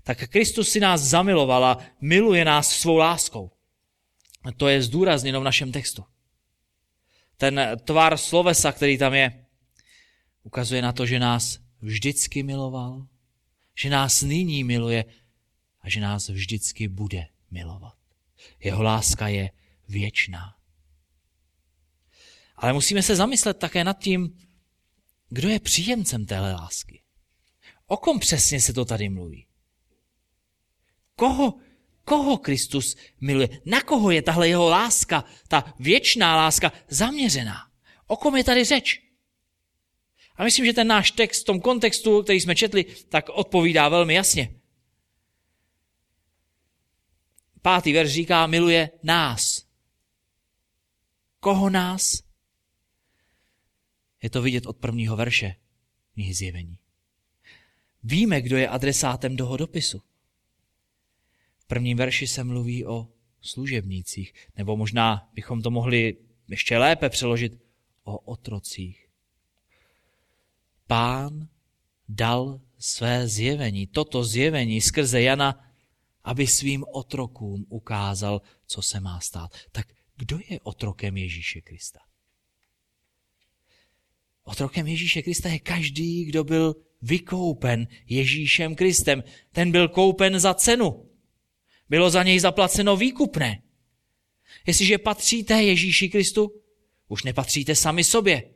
Tak 0.03 0.29
Kristus 0.29 0.69
si 0.69 0.81
nás 0.81 1.01
zamiloval 1.01 1.65
a 1.65 1.79
miluje 2.01 2.45
nás 2.45 2.69
svou 2.71 2.97
láskou. 2.97 3.51
A 4.45 4.53
to 4.53 4.69
je 4.69 4.83
zdůrazněno 4.83 5.41
v 5.41 5.45
našem 5.45 5.73
textu. 5.73 6.05
Ten 7.37 7.61
tvar 7.85 8.17
slovesa, 8.17 8.73
který 8.73 8.99
tam 8.99 9.15
je, 9.15 9.47
ukazuje 10.43 10.83
na 10.83 10.93
to, 10.93 11.07
že 11.07 11.19
nás 11.19 11.59
vždycky 11.81 12.43
miloval, 12.43 13.07
že 13.75 13.91
nás 13.91 14.23
nyní 14.23 14.65
miluje 14.65 15.05
a 15.81 15.91
že 15.91 16.01
nás 16.01 16.29
vždycky 16.29 16.89
bude 16.89 17.27
milovat. 17.51 17.95
Jeho 18.61 18.83
láska 18.83 19.29
je 19.29 19.51
věčná. 19.89 20.57
Ale 22.57 22.73
musíme 22.73 23.03
se 23.03 23.17
zamyslet 23.17 23.59
také 23.59 23.85
nad 23.85 23.99
tím, 23.99 24.39
kdo 25.29 25.49
je 25.49 25.61
příjemcem 25.61 26.27
téhle 26.27 26.53
lásky. 26.53 27.03
O 27.87 27.97
kom 27.97 28.19
přesně 28.19 28.61
se 28.61 28.73
to 28.73 28.85
tady 28.85 29.09
mluví? 29.09 29.47
Koho, 31.17 31.55
koho 32.05 32.39
Kristus 32.39 32.97
miluje? 33.21 33.49
Na 33.65 33.81
koho 33.81 34.11
je 34.11 34.23
tahle 34.23 34.49
jeho 34.49 34.69
láska, 34.69 35.25
ta 35.49 35.75
věčná 35.79 36.37
láska 36.37 36.73
zaměřená? 36.89 37.71
O 38.07 38.17
kom 38.17 38.37
je 38.37 38.45
tady 38.45 38.65
řeč? 38.65 39.03
A 40.37 40.45
myslím, 40.45 40.67
že 40.67 40.73
ten 40.73 40.87
náš 40.87 41.11
text 41.11 41.43
v 41.43 41.45
tom 41.45 41.61
kontextu, 41.61 42.23
který 42.23 42.41
jsme 42.41 42.55
četli, 42.55 42.85
tak 43.09 43.29
odpovídá 43.29 43.89
velmi 43.89 44.15
jasně. 44.15 44.55
Pátý 47.63 47.93
verš 47.93 48.11
říká, 48.11 48.47
miluje 48.47 48.91
nás. 49.03 49.52
Koho 51.43 51.71
nás? 51.71 52.23
Je 54.23 54.31
to 54.31 54.43
vidět 54.43 54.67
od 54.67 54.77
prvního 54.77 55.17
verše 55.17 55.55
knihy 56.15 56.35
zjevení. 56.35 56.79
Víme, 58.03 58.43
kdo 58.43 58.57
je 58.57 58.69
adresátem 58.69 59.37
toho 59.37 59.57
dopisu. 59.57 60.03
V 61.59 61.65
prvním 61.67 61.97
verši 61.97 62.27
se 62.27 62.45
mluví 62.45 62.87
o 62.87 63.09
služebnících, 63.41 64.35
nebo 64.57 64.77
možná 64.77 65.31
bychom 65.35 65.63
to 65.63 65.71
mohli 65.71 66.17
ještě 66.49 66.79
lépe 66.79 67.09
přeložit 67.09 67.53
o 68.05 68.19
otrocích. 68.19 69.09
Pán 70.87 71.49
dal 72.09 72.61
své 72.79 73.29
zjevení, 73.29 73.87
toto 73.87 74.25
zjevení 74.25 74.81
skrze 74.81 75.23
Jana, 75.23 75.73
aby 76.25 76.47
svým 76.47 76.85
otrokům 76.93 77.67
ukázal, 77.69 78.43
co 78.67 78.83
se 78.83 79.01
má 79.01 79.21
stát. 79.21 79.57
Tak 79.73 80.02
kdo 80.23 80.39
je 80.49 80.61
otrokem 80.61 81.17
Ježíše 81.17 81.61
Krista? 81.61 82.01
Otrokem 84.43 84.87
Ježíše 84.87 85.23
Krista 85.23 85.49
je 85.49 85.59
každý, 85.59 86.25
kdo 86.25 86.45
byl 86.45 86.75
vykoupen 87.03 87.87
Ježíšem 88.07 88.75
Kristem. 88.75 89.23
Ten 89.53 89.73
byl 89.73 89.89
koupen 89.89 90.41
za 90.41 90.55
cenu. 90.55 91.11
Bylo 91.89 92.11
za 92.11 92.23
něj 92.23 92.41
zaplaceno 92.41 92.97
výkupné. 92.97 93.63
Jestliže 94.67 94.99
patříte 94.99 95.63
Ježíši 95.63 96.09
Kristu, 96.09 96.63
už 97.09 97.23
nepatříte 97.23 97.75
sami 97.75 98.05
sobě, 98.05 98.55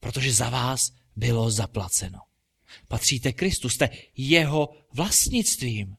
protože 0.00 0.32
za 0.32 0.50
vás 0.50 0.92
bylo 1.16 1.50
zaplaceno. 1.50 2.18
Patříte 2.88 3.32
Kristu, 3.32 3.68
jste 3.68 3.88
jeho 4.16 4.68
vlastnictvím. 4.92 5.96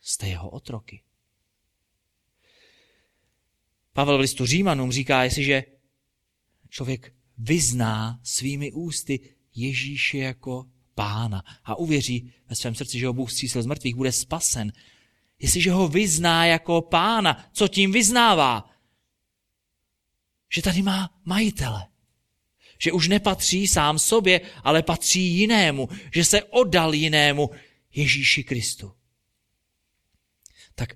Jste 0.00 0.28
jeho 0.28 0.50
otroky. 0.50 1.02
Pavel 3.94 4.16
v 4.16 4.20
listu 4.20 4.46
Římanům 4.46 4.92
říká, 4.92 5.24
jestliže 5.24 5.64
člověk 6.68 7.14
vyzná 7.38 8.20
svými 8.22 8.72
ústy 8.72 9.20
Ježíše 9.54 10.18
jako 10.18 10.66
pána 10.94 11.44
a 11.64 11.74
uvěří 11.74 12.32
ve 12.48 12.56
svém 12.56 12.74
srdci, 12.74 12.98
že 12.98 13.06
ho 13.06 13.12
Bůh 13.12 13.32
zcísil 13.32 13.62
z 13.62 13.66
mrtvých, 13.66 13.94
bude 13.94 14.12
spasen. 14.12 14.72
jestliže 15.38 15.70
ho 15.72 15.88
vyzná 15.88 16.46
jako 16.46 16.82
pána, 16.82 17.50
co 17.52 17.68
tím 17.68 17.92
vyznává? 17.92 18.70
Že 20.52 20.62
tady 20.62 20.82
má 20.82 21.20
majitele. 21.24 21.86
Že 22.78 22.92
už 22.92 23.08
nepatří 23.08 23.68
sám 23.68 23.98
sobě, 23.98 24.40
ale 24.64 24.82
patří 24.82 25.22
jinému. 25.22 25.88
Že 26.14 26.24
se 26.24 26.42
oddal 26.42 26.94
jinému 26.94 27.50
Ježíši 27.94 28.44
Kristu. 28.44 28.92
Tak 30.74 30.88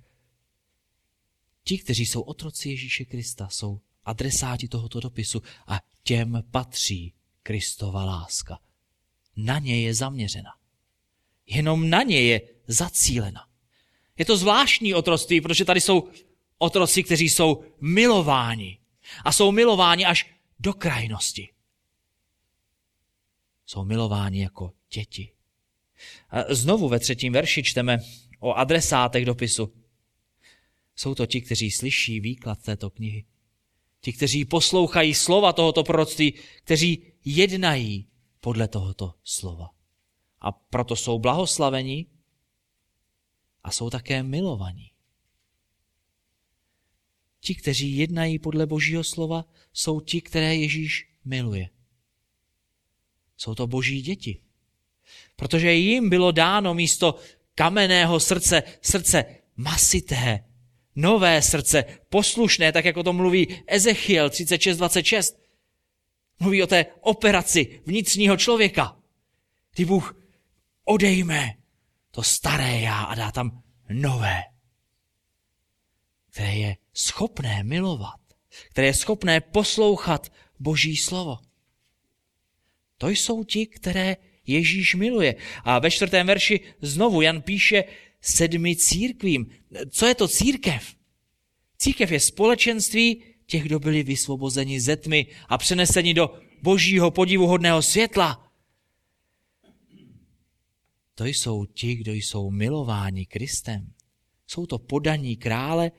ti, 1.68 1.78
kteří 1.78 2.06
jsou 2.06 2.20
otroci 2.20 2.68
Ježíše 2.68 3.04
Krista, 3.04 3.48
jsou 3.48 3.80
adresáti 4.04 4.68
tohoto 4.68 5.00
dopisu 5.00 5.42
a 5.66 5.80
těm 6.02 6.42
patří 6.50 7.12
Kristova 7.42 8.04
láska. 8.04 8.58
Na 9.36 9.58
ně 9.58 9.80
je 9.80 9.94
zaměřena. 9.94 10.50
Jenom 11.46 11.90
na 11.90 12.02
ně 12.02 12.20
je 12.20 12.40
zacílena. 12.66 13.48
Je 14.18 14.24
to 14.24 14.36
zvláštní 14.36 14.94
otroctví, 14.94 15.40
protože 15.40 15.64
tady 15.64 15.80
jsou 15.80 16.08
otroci, 16.58 17.02
kteří 17.02 17.28
jsou 17.28 17.64
milováni. 17.80 18.78
A 19.24 19.32
jsou 19.32 19.52
milováni 19.52 20.06
až 20.06 20.34
do 20.58 20.72
krajnosti. 20.72 21.48
Jsou 23.66 23.84
milováni 23.84 24.42
jako 24.42 24.72
děti. 24.92 25.32
A 26.30 26.54
znovu 26.54 26.88
ve 26.88 26.98
třetím 26.98 27.32
verši 27.32 27.62
čteme 27.62 27.98
o 28.40 28.52
adresátech 28.54 29.24
dopisu. 29.24 29.72
Jsou 30.98 31.14
to 31.14 31.26
ti, 31.26 31.40
kteří 31.40 31.70
slyší 31.70 32.20
výklad 32.20 32.62
této 32.62 32.90
knihy. 32.90 33.24
Ti, 34.00 34.12
kteří 34.12 34.44
poslouchají 34.44 35.14
slova 35.14 35.52
tohoto 35.52 35.84
proroctví, 35.84 36.34
kteří 36.64 37.12
jednají 37.24 38.08
podle 38.40 38.68
tohoto 38.68 39.14
slova. 39.24 39.70
A 40.40 40.52
proto 40.52 40.96
jsou 40.96 41.18
blahoslavení 41.18 42.06
a 43.64 43.70
jsou 43.70 43.90
také 43.90 44.22
milovaní. 44.22 44.90
Ti, 47.40 47.54
kteří 47.54 47.96
jednají 47.96 48.38
podle 48.38 48.66
Božího 48.66 49.04
slova, 49.04 49.44
jsou 49.72 50.00
ti, 50.00 50.20
které 50.20 50.56
Ježíš 50.56 51.12
miluje. 51.24 51.70
Jsou 53.36 53.54
to 53.54 53.66
boží 53.66 54.02
děti. 54.02 54.40
Protože 55.36 55.72
jim 55.72 56.10
bylo 56.10 56.32
dáno 56.32 56.74
místo 56.74 57.14
kamenného 57.54 58.20
srdce, 58.20 58.62
srdce 58.82 59.24
masité, 59.56 60.47
nové 60.98 61.42
srdce, 61.42 61.84
poslušné, 62.08 62.72
tak 62.72 62.84
jako 62.84 63.02
to 63.02 63.12
mluví 63.12 63.62
Ezechiel 63.66 64.28
36.26. 64.28 65.36
Mluví 66.40 66.62
o 66.62 66.66
té 66.66 66.86
operaci 67.00 67.80
vnitřního 67.86 68.36
člověka, 68.36 68.96
kdy 69.74 69.84
Bůh 69.84 70.22
odejme 70.84 71.54
to 72.10 72.22
staré 72.22 72.80
já 72.80 73.02
a 73.02 73.14
dá 73.14 73.30
tam 73.30 73.62
nové, 73.88 74.42
které 76.30 76.54
je 76.54 76.76
schopné 76.94 77.62
milovat, 77.62 78.20
které 78.70 78.86
je 78.86 78.94
schopné 78.94 79.40
poslouchat 79.40 80.32
Boží 80.58 80.96
slovo. 80.96 81.38
To 82.98 83.08
jsou 83.08 83.44
ti, 83.44 83.66
které 83.66 84.16
Ježíš 84.46 84.94
miluje. 84.94 85.34
A 85.64 85.78
ve 85.78 85.90
čtvrtém 85.90 86.26
verši 86.26 86.60
znovu 86.80 87.20
Jan 87.20 87.42
píše 87.42 87.84
sedmi 88.20 88.76
církvím. 88.76 89.46
Co 89.90 90.06
je 90.06 90.14
to 90.14 90.28
církev? 90.28 90.94
Církev 91.78 92.10
je 92.10 92.20
společenství 92.20 93.22
těch, 93.46 93.62
kdo 93.62 93.78
byli 93.78 94.02
vysvobozeni 94.02 94.80
ze 94.80 94.96
tmy 94.96 95.26
a 95.48 95.58
přeneseni 95.58 96.14
do 96.14 96.40
božího 96.62 97.10
podivuhodného 97.10 97.82
světla. 97.82 98.52
To 101.14 101.24
jsou 101.24 101.66
ti, 101.66 101.94
kdo 101.94 102.12
jsou 102.12 102.50
milováni 102.50 103.26
Kristem. 103.26 103.92
Jsou 104.46 104.66
to 104.66 104.78
podaní 104.78 105.36
krále, 105.36 105.92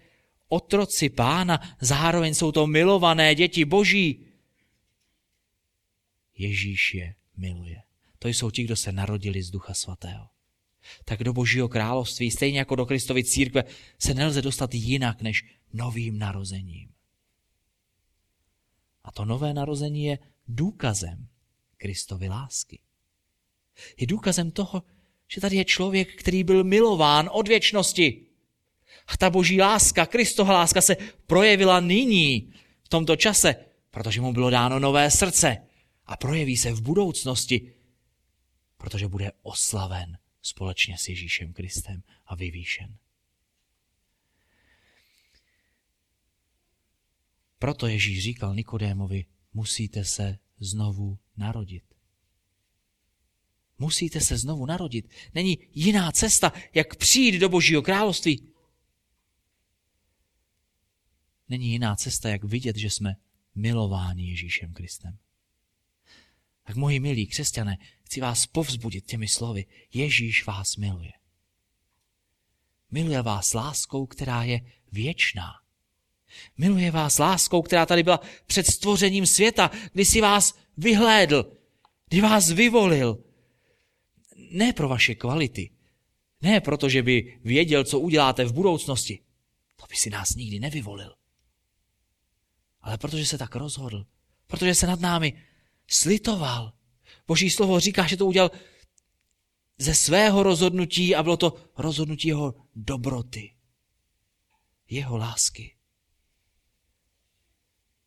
otroci 0.48 1.10
pána, 1.10 1.78
zároveň 1.82 2.34
jsou 2.34 2.52
to 2.52 2.68
milované 2.68 3.36
děti 3.36 3.66
boží. 3.66 4.26
Ježíš 6.38 6.94
je 6.94 7.16
miluje. 7.38 7.82
To 8.20 8.28
jsou 8.28 8.52
ti, 8.52 8.64
kdo 8.64 8.76
se 8.76 8.92
narodili 8.92 9.44
z 9.44 9.52
Ducha 9.52 9.74
Svatého. 9.74 10.28
Tak 11.06 11.24
do 11.24 11.34
Božího 11.34 11.70
království, 11.70 12.32
stejně 12.32 12.60
jako 12.60 12.76
do 12.76 12.86
Kristovy 12.86 13.24
církve, 13.24 13.64
se 14.00 14.14
nelze 14.14 14.42
dostat 14.42 14.74
jinak 14.74 15.22
než 15.22 15.46
novým 15.74 16.20
narozením. 16.20 16.90
A 19.04 19.12
to 19.12 19.26
nové 19.26 19.54
narození 19.54 20.04
je 20.04 20.20
důkazem 20.48 21.28
Kristovy 21.78 22.30
lásky. 22.30 22.80
Je 23.98 24.08
důkazem 24.08 24.52
toho, 24.52 24.84
že 25.28 25.42
tady 25.42 25.56
je 25.56 25.66
člověk, 25.66 26.16
který 26.16 26.44
byl 26.44 26.64
milován 26.64 27.30
od 27.34 27.48
věčnosti. 27.48 28.26
A 29.08 29.18
ta 29.18 29.30
boží 29.30 29.62
láska, 29.62 30.06
Kristova 30.06 30.54
láska 30.54 30.82
se 30.82 30.98
projevila 31.28 31.80
nyní, 31.80 32.54
v 32.84 32.90
tomto 32.90 33.16
čase, 33.16 33.56
protože 33.92 34.22
mu 34.22 34.34
bylo 34.34 34.50
dáno 34.50 34.80
nové 34.80 35.12
srdce 35.12 35.58
a 36.06 36.18
projeví 36.18 36.58
se 36.58 36.72
v 36.72 36.82
budoucnosti, 36.82 37.74
protože 38.78 39.08
bude 39.08 39.32
oslaven 39.42 40.18
společně 40.42 40.98
s 40.98 41.10
Ježíšem 41.10 41.54
Kristem 41.54 42.04
a 42.26 42.36
vyvýšen. 42.36 42.98
Proto 47.60 47.88
Ježíš 47.88 48.24
říkal 48.24 48.56
Nikodémovi, 48.56 49.26
musíte 49.54 50.06
se 50.06 50.40
znovu 50.60 51.20
narodit. 51.38 51.84
Musíte 53.80 54.22
se 54.22 54.38
znovu 54.38 54.66
narodit. 54.66 55.10
Není 55.34 55.58
jiná 55.74 56.12
cesta, 56.12 56.54
jak 56.74 56.96
přijít 56.96 57.40
do 57.40 57.50
Božího 57.50 57.82
království. 57.82 58.54
Není 61.50 61.72
jiná 61.72 61.96
cesta, 61.96 62.30
jak 62.30 62.44
vidět, 62.44 62.76
že 62.76 62.90
jsme 62.90 63.16
milováni 63.56 64.30
Ježíšem 64.30 64.74
Kristem. 64.74 65.18
Tak 66.64 66.76
moji 66.76 67.00
milí 67.00 67.28
křesťané, 67.28 67.78
chci 68.10 68.22
vás 68.22 68.48
povzbudit 68.48 69.06
těmi 69.06 69.28
slovy. 69.28 69.66
Ježíš 69.94 70.46
vás 70.46 70.76
miluje. 70.76 71.12
Miluje 72.92 73.22
vás 73.22 73.54
láskou, 73.54 74.06
která 74.06 74.44
je 74.44 74.62
věčná. 74.92 75.52
Miluje 76.58 76.92
vás 76.92 77.20
láskou, 77.20 77.62
která 77.62 77.86
tady 77.86 78.04
byla 78.04 78.20
před 78.46 78.68
stvořením 78.68 79.26
světa, 79.26 79.72
kdy 79.94 80.06
si 80.06 80.22
vás 80.22 80.58
vyhlédl, 80.78 81.58
kdy 82.10 82.22
vás 82.22 82.50
vyvolil. 82.50 83.24
Ne 84.52 84.74
pro 84.74 84.90
vaše 84.90 85.16
kvality, 85.16 85.72
ne 86.42 86.62
proto, 86.62 86.90
že 86.90 87.04
by 87.04 87.40
věděl, 87.44 87.84
co 87.84 88.00
uděláte 88.00 88.46
v 88.46 88.54
budoucnosti. 88.54 89.20
To 89.76 89.86
by 89.90 89.96
si 89.96 90.10
nás 90.10 90.36
nikdy 90.36 90.60
nevyvolil. 90.60 91.16
Ale 92.82 92.98
protože 92.98 93.26
se 93.26 93.38
tak 93.38 93.56
rozhodl, 93.56 94.06
protože 94.48 94.76
se 94.76 94.88
nad 94.88 95.00
námi 95.00 95.44
slitoval. 95.88 96.79
Boží 97.30 97.50
slovo 97.50 97.80
říká, 97.80 98.08
že 98.08 98.18
to 98.18 98.26
udělal 98.26 98.52
ze 99.78 99.96
svého 99.96 100.44
rozhodnutí 100.44 101.16
a 101.16 101.24
bylo 101.24 101.38
to 101.38 101.54
rozhodnutí 101.78 102.28
jeho 102.28 102.56
dobroty, 102.76 103.54
jeho 104.90 105.18
lásky. 105.18 105.76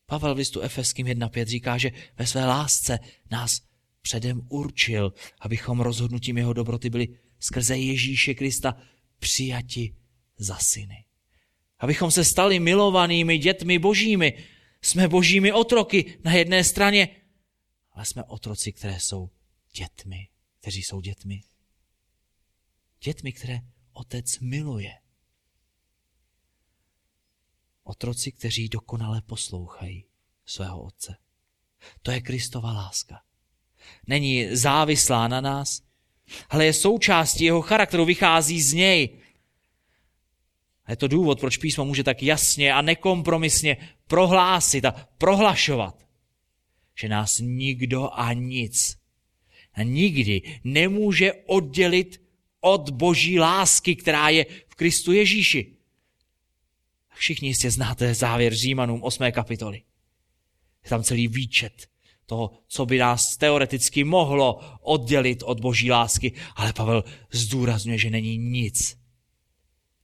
Pavel 0.06 0.34
v 0.34 0.36
listu 0.36 0.60
Efeským 0.60 1.06
1.5 1.06 1.44
říká, 1.44 1.78
že 1.78 1.90
ve 2.18 2.26
své 2.26 2.46
lásce 2.46 2.98
nás 3.30 3.62
předem 4.02 4.42
určil, 4.48 5.12
abychom 5.40 5.80
rozhodnutím 5.80 6.38
jeho 6.38 6.52
dobroty 6.52 6.90
byli 6.90 7.08
skrze 7.38 7.78
Ježíše 7.78 8.34
Krista 8.34 8.74
přijati 9.18 9.94
za 10.38 10.56
syny. 10.56 11.04
Abychom 11.78 12.10
se 12.10 12.24
stali 12.24 12.60
milovanými 12.60 13.38
dětmi 13.38 13.78
božími. 13.78 14.32
Jsme 14.82 15.08
božími 15.08 15.52
otroky 15.52 16.18
na 16.24 16.32
jedné 16.32 16.64
straně, 16.64 17.21
ale 17.92 18.04
jsme 18.04 18.24
otroci, 18.24 18.72
které 18.72 19.00
jsou 19.00 19.30
dětmi, 19.76 20.28
kteří 20.60 20.82
jsou 20.82 21.00
dětmi. 21.00 21.42
Dětmi, 23.04 23.32
které 23.32 23.60
otec 23.92 24.38
miluje. 24.38 24.92
Otroci, 27.82 28.32
kteří 28.32 28.68
dokonale 28.68 29.22
poslouchají 29.22 30.06
svého 30.44 30.82
otce. 30.82 31.16
To 32.02 32.10
je 32.10 32.20
Kristova 32.20 32.72
láska. 32.72 33.22
Není 34.06 34.56
závislá 34.56 35.28
na 35.28 35.40
nás, 35.40 35.82
ale 36.48 36.64
je 36.64 36.72
součástí 36.72 37.44
jeho 37.44 37.62
charakteru, 37.62 38.04
vychází 38.04 38.62
z 38.62 38.72
něj. 38.72 39.18
A 40.84 40.90
je 40.90 40.96
to 40.96 41.08
důvod, 41.08 41.40
proč 41.40 41.56
písmo 41.56 41.84
může 41.84 42.04
tak 42.04 42.22
jasně 42.22 42.72
a 42.72 42.82
nekompromisně 42.82 43.76
prohlásit 44.06 44.84
a 44.84 45.08
prohlašovat, 45.18 46.06
že 46.94 47.08
nás 47.08 47.38
nikdo 47.38 48.10
a 48.12 48.32
nic 48.32 49.02
nikdy 49.82 50.42
nemůže 50.64 51.32
oddělit 51.32 52.22
od 52.60 52.90
boží 52.90 53.38
lásky, 53.38 53.96
která 53.96 54.28
je 54.28 54.46
v 54.68 54.74
Kristu 54.74 55.12
Ježíši. 55.12 55.76
Všichni 57.14 57.48
jistě 57.48 57.70
znáte 57.70 58.14
závěr 58.14 58.54
Římanům 58.54 59.02
8. 59.02 59.32
kapitoly. 59.32 59.82
Je 60.84 60.90
tam 60.90 61.02
celý 61.02 61.28
výčet 61.28 61.88
toho, 62.26 62.50
co 62.68 62.86
by 62.86 62.98
nás 62.98 63.36
teoreticky 63.36 64.04
mohlo 64.04 64.78
oddělit 64.80 65.42
od 65.42 65.60
boží 65.60 65.90
lásky, 65.90 66.32
ale 66.56 66.72
Pavel 66.72 67.04
zdůrazňuje, 67.30 67.98
že 67.98 68.10
není 68.10 68.38
nic. 68.38 68.98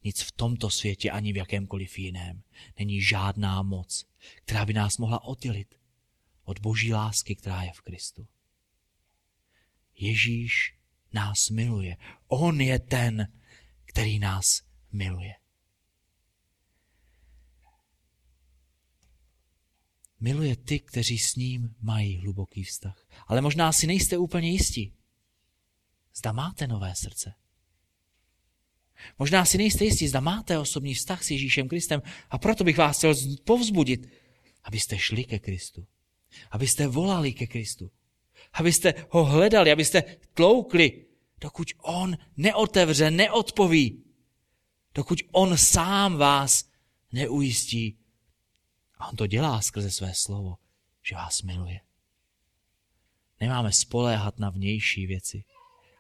Nic 0.05 0.23
v 0.23 0.33
tomto 0.33 0.71
světě 0.71 1.11
ani 1.11 1.33
v 1.33 1.37
jakémkoliv 1.37 1.99
jiném 1.99 2.43
není 2.79 3.03
žádná 3.03 3.63
moc, 3.63 4.07
která 4.45 4.67
by 4.67 4.73
nás 4.73 4.99
mohla 4.99 5.25
oddělit 5.25 5.78
od 6.49 6.59
boží 6.59 6.93
lásky, 6.93 7.37
která 7.37 7.63
je 7.63 7.73
v 7.73 7.81
Kristu. 7.81 8.27
Ježíš 9.97 10.75
nás 11.13 11.51
miluje. 11.51 11.97
On 12.27 12.61
je 12.61 12.79
ten, 12.79 13.33
který 13.85 14.19
nás 14.19 14.63
miluje. 14.93 15.35
Miluje 20.21 20.57
ty, 20.57 20.81
kteří 20.81 21.19
s 21.19 21.37
ním 21.37 21.75
mají 21.81 22.19
hluboký 22.19 22.65
vztah. 22.65 23.07
Ale 23.27 23.41
možná 23.41 23.73
si 23.73 23.87
nejste 23.87 24.19
úplně 24.19 24.51
jistí. 24.51 24.95
Zda 26.15 26.33
máte 26.33 26.67
nové 26.67 26.95
srdce. 26.95 27.35
Možná 29.19 29.45
si 29.45 29.59
nejste 29.59 29.85
jistí, 29.85 30.09
zda 30.09 30.21
máte 30.21 30.59
osobní 30.59 30.95
vztah 30.95 31.25
s 31.25 31.31
Ježíšem 31.31 31.69
Kristem 31.69 32.03
a 32.31 32.39
proto 32.39 32.65
bych 32.65 32.79
vás 32.79 32.99
chtěl 32.99 33.15
povzbudit, 33.45 34.09
abyste 34.65 34.99
šli 34.99 35.25
ke 35.25 35.39
Kristu. 35.39 35.87
Abyste 36.51 36.87
volali 36.87 37.33
ke 37.33 37.47
Kristu. 37.47 37.91
Abyste 38.53 38.95
ho 39.11 39.25
hledali, 39.25 39.73
abyste 39.73 40.03
tloukli, 40.35 41.07
dokud 41.41 41.73
on 41.79 42.17
neotevře, 42.37 43.11
neodpoví. 43.11 44.05
Dokud 44.95 45.19
on 45.33 45.59
sám 45.59 46.17
vás 46.17 46.71
neujistí. 47.13 47.99
A 48.99 49.09
on 49.09 49.17
to 49.17 49.27
dělá 49.27 49.61
skrze 49.61 49.91
své 49.91 50.15
slovo, 50.15 50.57
že 51.03 51.15
vás 51.15 51.43
miluje. 51.43 51.81
Nemáme 53.41 53.73
spoléhat 53.73 54.39
na 54.39 54.51
vnější 54.51 55.07
věci, 55.07 55.45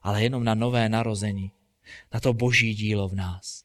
ale 0.02 0.22
jenom 0.22 0.44
na 0.44 0.54
nové 0.54 0.88
narození, 0.88 1.52
na 2.12 2.20
to 2.20 2.32
boží 2.32 2.74
dílo 2.74 3.08
v 3.08 3.14
nás. 3.14 3.64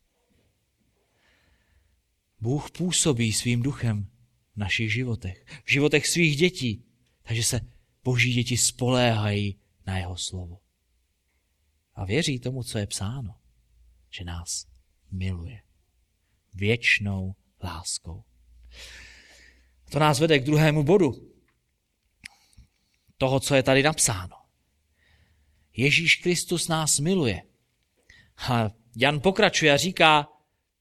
Bůh 2.41 2.71
působí 2.71 3.33
svým 3.33 3.61
duchem 3.61 4.12
v 4.55 4.57
našich 4.57 4.93
životech, 4.93 5.45
v 5.65 5.71
životech 5.71 6.07
svých 6.07 6.37
dětí, 6.37 6.85
takže 7.23 7.43
se 7.43 7.61
boží 8.03 8.33
děti 8.33 8.57
spoléhají 8.57 9.59
na 9.85 9.97
jeho 9.97 10.17
slovo. 10.17 10.59
A 11.95 12.05
věří 12.05 12.39
tomu, 12.39 12.63
co 12.63 12.77
je 12.77 12.87
psáno, 12.87 13.35
že 14.09 14.23
nás 14.23 14.67
miluje 15.11 15.61
věčnou 16.53 17.35
láskou. 17.63 18.23
To 19.89 19.99
nás 19.99 20.19
vede 20.19 20.39
k 20.39 20.43
druhému 20.43 20.83
bodu 20.83 21.33
toho, 23.17 23.39
co 23.39 23.55
je 23.55 23.63
tady 23.63 23.83
napsáno. 23.83 24.35
Ježíš 25.73 26.15
Kristus 26.15 26.67
nás 26.67 26.99
miluje. 26.99 27.41
A 28.37 28.69
Jan 28.95 29.19
pokračuje 29.19 29.73
a 29.73 29.77
říká, 29.77 30.27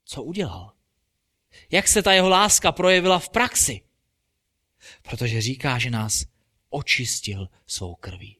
co 0.04 0.22
udělal. 0.22 0.72
Jak 1.70 1.88
se 1.88 2.02
ta 2.02 2.12
jeho 2.12 2.28
láska 2.28 2.72
projevila 2.72 3.18
v 3.18 3.28
praxi. 3.28 3.80
Protože 5.02 5.40
říká, 5.40 5.78
že 5.78 5.90
nás 5.90 6.24
očistil 6.70 7.48
svou 7.66 7.94
krví. 7.94 8.36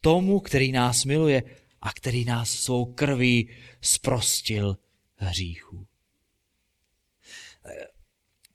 Tomu, 0.00 0.40
který 0.40 0.72
nás 0.72 1.04
miluje 1.04 1.42
a 1.80 1.92
který 1.92 2.24
nás 2.24 2.50
svou 2.50 2.84
krví 2.84 3.48
sprostil 3.80 4.76
hříchů. 5.16 5.86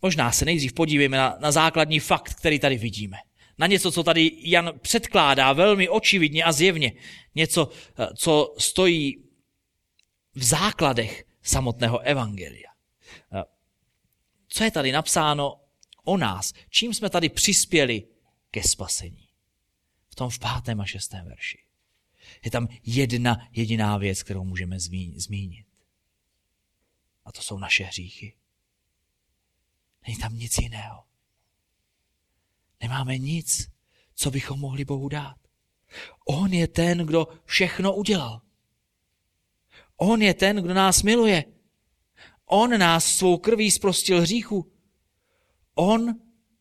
Možná 0.01 0.31
se 0.31 0.45
nejdřív 0.45 0.73
podívejme 0.73 1.17
na, 1.17 1.37
na 1.39 1.51
základní 1.51 1.99
fakt, 1.99 2.33
který 2.33 2.59
tady 2.59 2.77
vidíme. 2.77 3.17
Na 3.57 3.67
něco, 3.67 3.91
co 3.91 4.03
tady 4.03 4.31
Jan 4.37 4.71
předkládá 4.81 5.53
velmi 5.53 5.89
očividně 5.89 6.43
a 6.43 6.51
zjevně. 6.51 6.91
Něco, 7.35 7.69
eh, 7.99 8.07
co 8.15 8.55
stojí 8.57 9.23
v 10.35 10.43
základech 10.43 11.23
samotného 11.43 11.99
evangelia. 11.99 12.76
Co 14.57 14.63
je 14.63 14.71
tady 14.71 14.91
napsáno 14.91 15.61
o 16.03 16.17
nás? 16.17 16.53
Čím 16.69 16.93
jsme 16.93 17.09
tady 17.09 17.29
přispěli 17.29 18.07
ke 18.51 18.63
spasení? 18.63 19.29
V 20.09 20.15
tom 20.15 20.29
v 20.29 20.39
pátém 20.39 20.81
a 20.81 20.85
šestém 20.85 21.25
verši. 21.25 21.57
Je 22.45 22.51
tam 22.51 22.67
jedna 22.83 23.49
jediná 23.51 23.97
věc, 23.97 24.23
kterou 24.23 24.43
můžeme 24.43 24.79
zmínit. 25.15 25.67
A 27.25 27.31
to 27.31 27.41
jsou 27.41 27.59
naše 27.59 27.83
hříchy. 27.83 28.37
Není 30.07 30.17
tam 30.17 30.35
nic 30.35 30.57
jiného. 30.57 31.03
Nemáme 32.81 33.17
nic, 33.17 33.69
co 34.15 34.31
bychom 34.31 34.59
mohli 34.59 34.85
Bohu 34.85 35.09
dát. 35.09 35.37
On 36.27 36.53
je 36.53 36.67
ten, 36.67 36.97
kdo 36.97 37.27
všechno 37.45 37.95
udělal. 37.95 38.41
On 39.97 40.21
je 40.21 40.33
ten, 40.33 40.57
kdo 40.57 40.73
nás 40.73 41.03
miluje. 41.03 41.56
On 42.49 42.79
nás 42.79 43.15
svou 43.15 43.37
krví 43.37 43.71
zprostil 43.71 44.21
hříchu. 44.21 44.71
On 45.75 46.15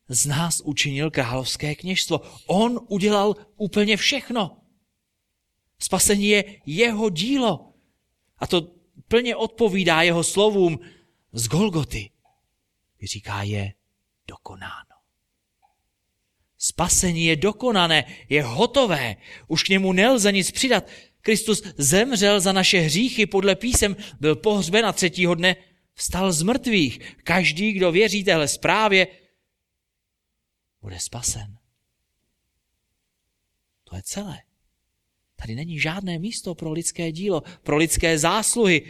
z 0.07 0.25
nás 0.25 0.61
učinil 0.61 1.11
královské 1.11 1.75
kněžstvo. 1.75 2.21
On 2.47 2.79
udělal 2.87 3.35
úplně 3.55 3.97
všechno. 3.97 4.57
Spasení 5.79 6.27
je 6.27 6.61
jeho 6.65 7.09
dílo. 7.09 7.73
A 8.37 8.47
to 8.47 8.71
plně 9.07 9.35
odpovídá 9.35 10.01
jeho 10.01 10.23
slovům 10.23 10.79
z 11.33 11.47
Golgoty 11.47 12.09
říká, 13.03 13.43
je 13.43 13.73
dokonáno. 14.27 14.83
Spasení 16.57 17.25
je 17.25 17.35
dokonané, 17.35 18.05
je 18.29 18.43
hotové, 18.43 19.15
už 19.47 19.63
k 19.63 19.69
němu 19.69 19.93
nelze 19.93 20.31
nic 20.31 20.51
přidat. 20.51 20.87
Kristus 21.21 21.63
zemřel 21.77 22.39
za 22.39 22.51
naše 22.51 22.79
hříchy 22.79 23.25
podle 23.25 23.55
písem, 23.55 23.95
byl 24.19 24.35
pohřben 24.35 24.85
a 24.85 24.93
třetího 24.93 25.35
dne 25.35 25.55
vstal 25.97 26.31
z 26.31 26.41
mrtvých. 26.41 26.99
Každý, 27.23 27.73
kdo 27.73 27.91
věří 27.91 28.23
téhle 28.23 28.47
zprávě, 28.47 29.07
bude 30.81 30.99
spasen. 30.99 31.57
To 33.83 33.95
je 33.95 34.01
celé. 34.03 34.41
Tady 35.35 35.55
není 35.55 35.79
žádné 35.79 36.19
místo 36.19 36.55
pro 36.55 36.71
lidské 36.71 37.11
dílo, 37.11 37.43
pro 37.63 37.77
lidské 37.77 38.19
zásluhy, 38.19 38.81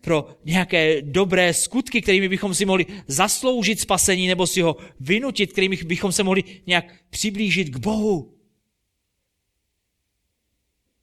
pro 0.00 0.36
nějaké 0.44 1.02
dobré 1.02 1.54
skutky, 1.54 2.02
kterými 2.02 2.28
bychom 2.28 2.54
si 2.54 2.64
mohli 2.64 2.86
zasloužit 3.06 3.80
spasení 3.80 4.26
nebo 4.26 4.46
si 4.46 4.60
ho 4.60 4.76
vynutit, 5.00 5.52
kterými 5.52 5.76
bychom 5.76 6.12
se 6.12 6.22
mohli 6.22 6.44
nějak 6.66 7.10
přiblížit 7.10 7.68
k 7.68 7.76
Bohu. 7.76 8.38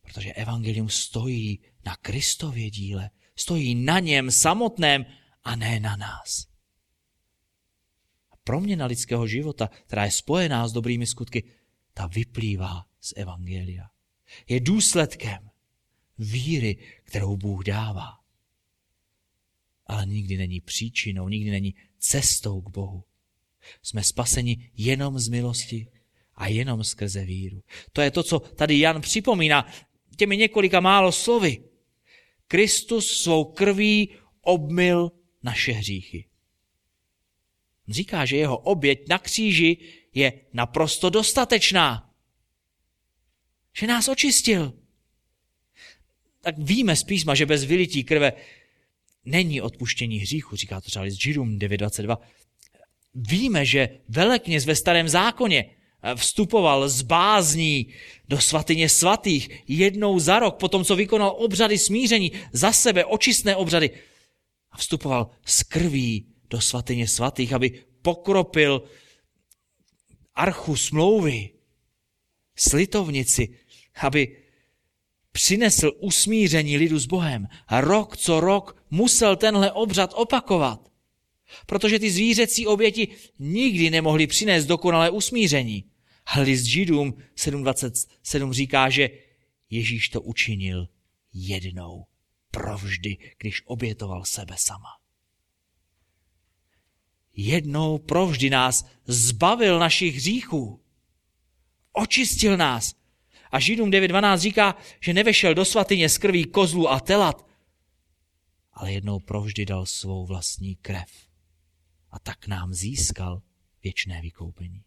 Protože 0.02 0.34
evangelium 0.34 0.90
stojí 0.90 1.60
na 1.86 1.96
Kristově 1.96 2.70
díle, 2.70 3.10
stojí 3.36 3.76
na 3.76 4.00
něm 4.00 4.32
samotném 4.32 5.06
a 5.44 5.56
ne 5.56 5.80
na 5.80 5.96
nás. 5.96 6.48
A 8.32 8.36
proměna 8.44 8.86
lidského 8.86 9.28
života, 9.28 9.70
která 9.86 10.06
je 10.06 10.12
spojená 10.12 10.68
s 10.68 10.72
dobrými 10.72 11.08
skutky, 11.08 11.44
ta 11.94 12.08
vyplývá 12.08 12.86
z 13.02 13.14
evangelia. 13.16 13.90
Je 14.50 14.60
důsledkem 14.60 15.50
víry, 16.18 16.76
kterou 17.04 17.38
Bůh 17.38 17.64
dává 17.64 18.24
ale 19.94 20.06
nikdy 20.06 20.38
není 20.38 20.62
příčinou, 20.62 21.30
nikdy 21.30 21.52
není 21.52 21.76
cestou 22.00 22.62
k 22.62 22.70
Bohu. 22.70 23.04
Jsme 23.82 24.04
spaseni 24.04 24.72
jenom 24.78 25.20
z 25.20 25.28
milosti 25.28 25.88
a 26.36 26.48
jenom 26.48 26.84
skrze 26.84 27.26
víru. 27.26 27.64
To 27.94 28.02
je 28.02 28.12
to, 28.12 28.24
co 28.24 28.40
tady 28.40 28.80
Jan 28.80 29.02
připomíná 29.02 29.68
těmi 30.18 30.38
několika 30.38 30.80
málo 30.80 31.12
slovy. 31.12 31.64
Kristus 32.48 33.22
svou 33.22 33.46
krví 33.46 34.10
obmil 34.42 35.12
naše 35.44 35.72
hříchy. 35.72 36.26
Říká, 37.88 38.26
že 38.26 38.38
jeho 38.38 38.58
oběť 38.58 39.08
na 39.10 39.20
kříži 39.20 39.78
je 40.14 40.34
naprosto 40.54 41.10
dostatečná. 41.10 42.14
Že 43.74 43.88
nás 43.88 44.08
očistil. 44.08 44.74
Tak 46.42 46.56
víme 46.58 46.96
z 46.96 47.04
písma, 47.04 47.36
že 47.36 47.46
bez 47.46 47.64
vylití 47.64 48.04
krve 48.04 48.34
není 49.26 49.62
odpuštění 49.62 50.18
hříchu, 50.18 50.56
říká 50.56 50.82
to 50.82 50.90
třeba 50.90 51.10
z 51.10 51.14
Židům 51.14 51.60
9.22. 51.60 52.18
Víme, 53.16 53.66
že 53.66 53.90
velekněz 54.10 54.66
ve 54.66 54.76
starém 54.76 55.10
zákoně 55.10 55.76
vstupoval 56.16 56.90
z 56.90 57.02
bázní 57.02 57.94
do 58.30 58.42
svatyně 58.42 58.90
svatých 58.90 59.50
jednou 59.68 60.20
za 60.20 60.40
rok, 60.40 60.56
potom 60.56 60.86
co 60.86 60.96
vykonal 60.96 61.36
obřady 61.38 61.78
smíření 61.78 62.32
za 62.52 62.72
sebe, 62.72 63.06
očistné 63.06 63.56
obřady. 63.56 63.90
A 64.74 64.78
vstupoval 64.78 65.30
z 65.46 65.64
krví 65.64 66.28
do 66.50 66.62
svatyně 66.62 67.08
svatých, 67.08 67.54
aby 67.54 67.84
pokropil 68.02 68.84
archu 70.36 70.76
smlouvy, 70.76 71.50
slitovnici, 72.56 73.58
aby 74.02 74.38
přinesl 75.32 75.92
usmíření 76.00 76.78
lidu 76.78 77.00
s 77.00 77.06
Bohem. 77.06 77.48
A 77.68 77.82
rok 77.82 78.18
co 78.18 78.40
rok 78.40 78.84
musel 78.90 79.36
tenhle 79.36 79.72
obřad 79.72 80.14
opakovat. 80.16 80.90
Protože 81.66 82.00
ty 82.00 82.12
zvířecí 82.12 82.68
oběti 82.68 83.08
nikdy 83.40 83.90
nemohli 83.90 84.28
přinést 84.28 84.66
dokonalé 84.66 85.10
usmíření. 85.10 85.84
A 86.26 86.40
list 86.40 86.64
Židům 86.64 87.14
7.27 87.38 88.54
říká, 88.54 88.90
že 88.90 89.10
Ježíš 89.70 90.10
to 90.10 90.22
učinil 90.22 90.88
jednou 91.34 92.06
provždy, 92.54 93.18
když 93.38 93.62
obětoval 93.66 94.26
sebe 94.26 94.56
sama. 94.58 94.90
Jednou 97.36 97.98
provždy 97.98 98.50
nás 98.50 98.86
zbavil 99.06 99.80
našich 99.80 100.16
hříchů. 100.16 100.84
Očistil 101.92 102.58
nás. 102.58 102.96
A 103.52 103.60
Židům 103.60 103.92
9.12 103.92 104.38
říká, 104.38 104.76
že 105.02 105.14
nevešel 105.14 105.54
do 105.54 105.66
svatyně 105.66 106.10
z 106.10 106.18
krví 106.18 106.46
kozlu 106.46 106.90
a 106.90 107.00
telat, 107.00 107.48
ale 108.74 108.94
jednou 108.94 109.20
provždy 109.20 109.66
dal 109.66 109.86
svou 109.86 110.26
vlastní 110.26 110.76
krev. 110.76 111.28
A 112.10 112.20
tak 112.20 112.48
nám 112.48 112.74
získal 112.74 113.42
věčné 113.84 114.22
vykoupení. 114.22 114.84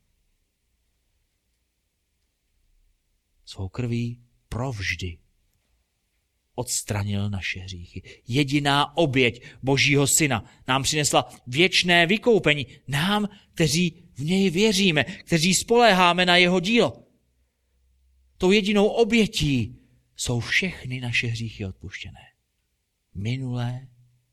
Svou 3.45 3.69
krví 3.69 4.21
provždy 4.49 5.19
odstranil 6.57 7.31
naše 7.31 7.61
hříchy. 7.61 8.03
Jediná 8.29 8.97
oběť 8.97 9.43
Božího 9.63 10.07
Syna 10.07 10.45
nám 10.69 10.83
přinesla 10.83 11.29
věčné 11.47 12.07
vykoupení. 12.07 12.67
Nám, 12.89 13.29
kteří 13.55 14.03
v 14.15 14.25
něj 14.25 14.51
věříme, 14.51 15.05
kteří 15.05 15.55
spoléháme 15.55 16.27
na 16.27 16.37
jeho 16.37 16.61
dílo. 16.61 17.03
Tou 18.39 18.51
jedinou 18.51 18.87
obětí 18.87 19.79
jsou 20.17 20.41
všechny 20.41 21.01
naše 21.01 21.27
hříchy 21.27 21.67
odpuštěné. 21.67 22.21
Minulé, 23.15 23.89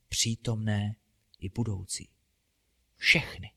přítomné 0.10 0.96
i 1.40 1.50
budoucí. 1.50 2.10
Všechny. 2.96 3.52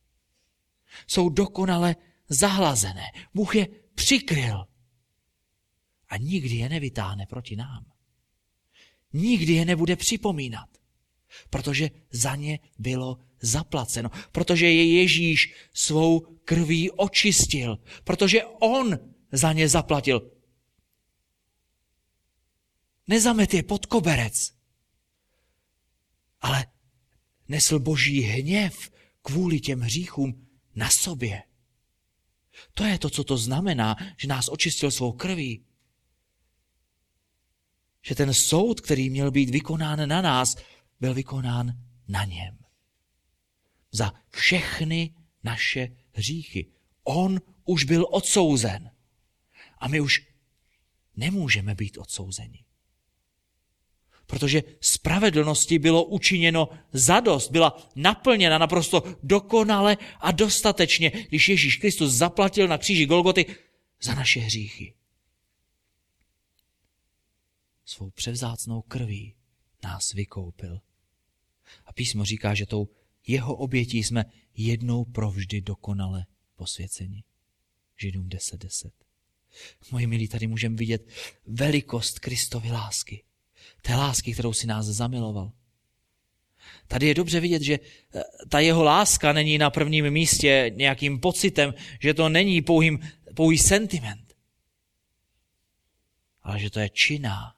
Jsou 1.07 1.29
dokonale 1.29 1.97
zahlazené. 2.29 3.05
Bůh 3.35 3.55
je 3.55 3.69
přikryl. 3.95 4.65
A 6.09 6.17
nikdy 6.17 6.55
je 6.55 6.69
nevytáhne 6.69 7.27
proti 7.27 7.57
nám. 7.57 7.96
Nikdy 9.17 9.53
je 9.53 9.65
nebude 9.65 9.97
připomínat. 9.97 10.69
Protože 11.51 11.91
za 12.11 12.37
ně 12.37 12.59
bylo 12.79 13.19
zaplaceno. 13.41 14.11
Protože 14.33 14.67
je 14.67 15.01
Ježíš 15.01 15.55
svou 15.75 16.21
krví 16.21 16.91
očistil. 16.91 17.79
Protože 18.05 18.45
on 18.45 18.99
za 19.33 19.53
ně 19.53 19.69
zaplatil. 19.69 20.31
Nezamet 23.09 23.55
je 23.55 23.63
pod 23.63 23.87
koberec. 23.87 24.53
Ale 26.41 26.67
nesl 27.49 27.79
boží 27.79 28.21
hněv 28.21 28.91
kvůli 29.23 29.61
těm 29.61 29.81
hříchům 29.81 30.47
na 30.75 30.91
sobě. 30.91 31.43
To 32.75 32.85
je 32.85 32.99
to, 32.99 33.11
co 33.11 33.25
to 33.25 33.37
znamená, 33.37 33.97
že 34.17 34.29
nás 34.29 34.49
očistil 34.49 34.91
svou 34.91 35.13
krví. 35.13 35.66
Že 38.07 38.15
ten 38.15 38.35
soud, 38.35 38.81
který 38.81 39.11
měl 39.11 39.31
být 39.31 39.51
vykonán 39.51 40.09
na 40.09 40.23
nás, 40.23 40.57
byl 41.01 41.15
vykonán 41.15 41.73
na 42.09 42.25
něm. 42.25 42.59
Za 43.93 44.13
všechny 44.31 45.15
naše 45.45 45.89
hříchy. 46.13 46.67
On 47.05 47.41
už 47.65 47.85
byl 47.85 48.07
odsouzen. 48.11 48.91
A 49.79 49.89
my 49.89 50.01
už 50.01 50.29
nemůžeme 51.17 51.75
být 51.75 51.99
odsouzeni 51.99 52.67
protože 54.27 54.63
spravedlnosti 54.81 55.79
bylo 55.79 56.05
učiněno 56.05 56.69
zadost, 56.93 57.51
byla 57.51 57.89
naplněna 57.97 58.59
naprosto 58.59 59.03
dokonale 59.23 59.97
a 60.21 60.33
dostatečně, 60.33 61.13
když 61.29 61.49
Ježíš 61.49 61.77
Kristus 61.77 62.13
zaplatil 62.13 62.69
na 62.69 62.79
kříži 62.79 63.07
Golgoty 63.07 63.47
za 64.03 64.15
naše 64.15 64.41
hříchy. 64.41 64.95
Svou 67.87 68.11
převzácnou 68.11 68.83
krví 68.83 69.35
nás 69.85 70.13
vykoupil. 70.13 70.81
A 71.87 71.93
písmo 71.93 72.25
říká, 72.25 72.55
že 72.55 72.67
tou 72.67 72.89
jeho 73.27 73.57
obětí 73.57 74.05
jsme 74.05 74.25
jednou 74.57 75.05
provždy 75.05 75.61
dokonale 75.61 76.27
posvěceni. 76.57 77.25
Židům 78.01 78.29
10.10. 78.29 78.59
10. 78.59 78.93
Moji 79.91 80.07
milí, 80.07 80.29
tady 80.29 80.47
můžeme 80.47 80.77
vidět 80.77 81.09
velikost 81.47 82.19
Kristovy 82.19 82.73
lásky 82.73 83.25
té 83.83 83.95
lásky, 83.95 84.33
kterou 84.33 84.53
si 84.53 84.67
nás 84.67 84.87
zamiloval. 84.87 85.53
Tady 86.89 87.07
je 87.07 87.15
dobře 87.15 87.41
vidět, 87.41 87.63
že 87.63 87.75
eh, 87.75 88.23
ta 88.49 88.61
jeho 88.61 88.83
láska 88.83 89.33
není 89.33 89.59
na 89.59 89.71
prvním 89.71 90.11
místě 90.11 90.73
nějakým 90.75 91.21
pocitem, 91.21 91.75
že 92.01 92.15
to 92.15 92.29
není 92.29 92.63
pouhým, 92.63 92.99
pouhý 93.35 93.59
sentiment, 93.59 94.35
ale 96.43 96.61
že 96.61 96.71
to 96.71 96.81
je 96.81 96.89
činná, 96.89 97.56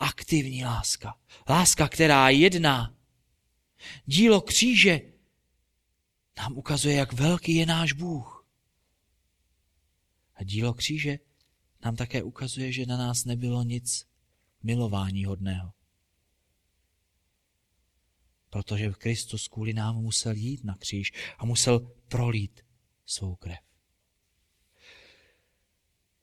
aktivní 0.00 0.64
láska. 0.64 1.18
Láska, 1.48 1.88
která 1.88 2.28
jedná. 2.28 2.94
Dílo 4.04 4.40
kříže 4.40 5.00
nám 6.36 6.56
ukazuje, 6.56 6.94
jak 6.94 7.12
velký 7.12 7.54
je 7.54 7.66
náš 7.66 7.92
Bůh. 7.92 8.46
A 10.34 10.44
dílo 10.44 10.74
kříže 10.74 11.18
nám 11.84 11.96
také 11.96 12.22
ukazuje, 12.22 12.72
že 12.72 12.86
na 12.86 12.96
nás 12.96 13.24
nebylo 13.24 13.62
nic 13.62 14.06
milování 14.62 15.24
hodného. 15.24 15.72
Protože 18.50 18.90
Kristus 18.90 19.48
kvůli 19.48 19.72
nám 19.72 19.96
musel 19.96 20.32
jít 20.32 20.64
na 20.64 20.74
kříž 20.74 21.12
a 21.38 21.44
musel 21.44 21.80
prolít 22.08 22.60
svou 23.06 23.34
krev. 23.34 23.58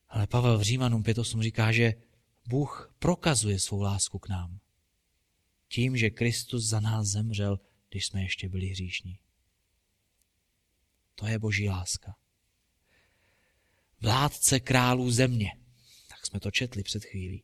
Ale 0.10 0.28
Pavel 0.28 0.58
v 0.58 0.62
Římanům 0.62 1.04
5.8 1.04 1.42
říká, 1.42 1.72
že 1.72 1.94
Bůh 2.48 2.96
prokazuje 3.00 3.60
svou 3.60 3.82
lásku 3.82 4.20
k 4.20 4.30
nám. 4.30 4.60
Tím, 5.68 5.98
že 5.98 6.10
Kristus 6.10 6.64
za 6.64 6.80
nás 6.80 7.08
zemřel, 7.08 7.60
když 7.90 8.06
jsme 8.06 8.22
ještě 8.22 8.50
byli 8.50 8.68
hříšní. 8.68 9.20
To 11.16 11.28
je 11.28 11.40
boží 11.40 11.70
láska. 11.70 12.16
Vládce 14.02 14.60
králů 14.60 15.12
země. 15.12 15.52
Tak 16.10 16.26
jsme 16.26 16.40
to 16.40 16.52
četli 16.52 16.84
před 16.84 17.06
chvílí 17.06 17.44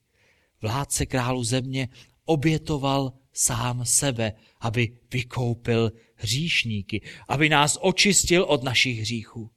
vládce 0.64 1.06
králu 1.06 1.44
země, 1.44 1.90
obětoval 2.26 3.14
sám 3.34 3.86
sebe, 3.86 4.34
aby 4.60 4.98
vykoupil 5.12 5.92
hříšníky, 6.16 7.02
aby 7.28 7.50
nás 7.50 7.78
očistil 7.82 8.44
od 8.44 8.64
našich 8.64 9.00
hříchů. 9.00 9.52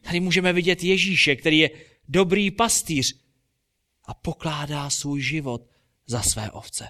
Tady 0.00 0.20
můžeme 0.20 0.52
vidět 0.52 0.84
Ježíše, 0.84 1.36
který 1.36 1.58
je 1.58 1.70
dobrý 2.08 2.50
pastýř 2.50 3.23
a 4.04 4.14
pokládá 4.14 4.90
svůj 4.90 5.22
život 5.22 5.70
za 6.06 6.22
své 6.22 6.50
ovce. 6.50 6.88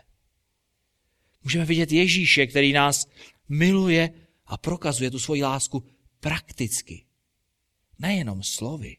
Můžeme 1.42 1.64
vidět 1.64 1.92
Ježíše, 1.92 2.46
který 2.46 2.72
nás 2.72 3.06
miluje 3.48 4.10
a 4.46 4.56
prokazuje 4.56 5.10
tu 5.10 5.18
svoji 5.18 5.42
lásku 5.42 5.84
prakticky. 6.20 7.06
Nejenom 7.98 8.42
slovy, 8.42 8.96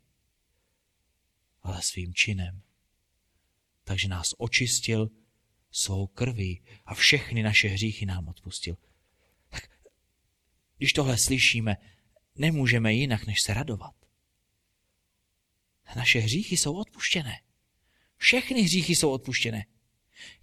ale 1.62 1.82
svým 1.82 2.14
činem 2.14 2.66
takže 3.86 4.08
nás 4.08 4.34
očistil 4.38 5.12
svou 5.72 6.08
krví 6.08 6.64
a 6.86 6.94
všechny 6.94 7.44
naše 7.44 7.68
hříchy 7.68 8.06
nám 8.06 8.28
odpustil. 8.28 8.78
Tak 9.50 9.70
když 10.78 10.94
tohle 10.94 11.18
slyšíme, 11.18 11.78
nemůžeme 12.36 12.94
jinak, 12.94 13.26
než 13.28 13.42
se 13.42 13.54
radovat. 13.54 13.96
Naše 15.96 16.20
hříchy 16.20 16.58
jsou 16.58 16.76
odpuštěné. 16.76 17.42
Všechny 18.26 18.62
hříchy 18.62 18.96
jsou 18.96 19.12
odpuštěné. 19.12 19.66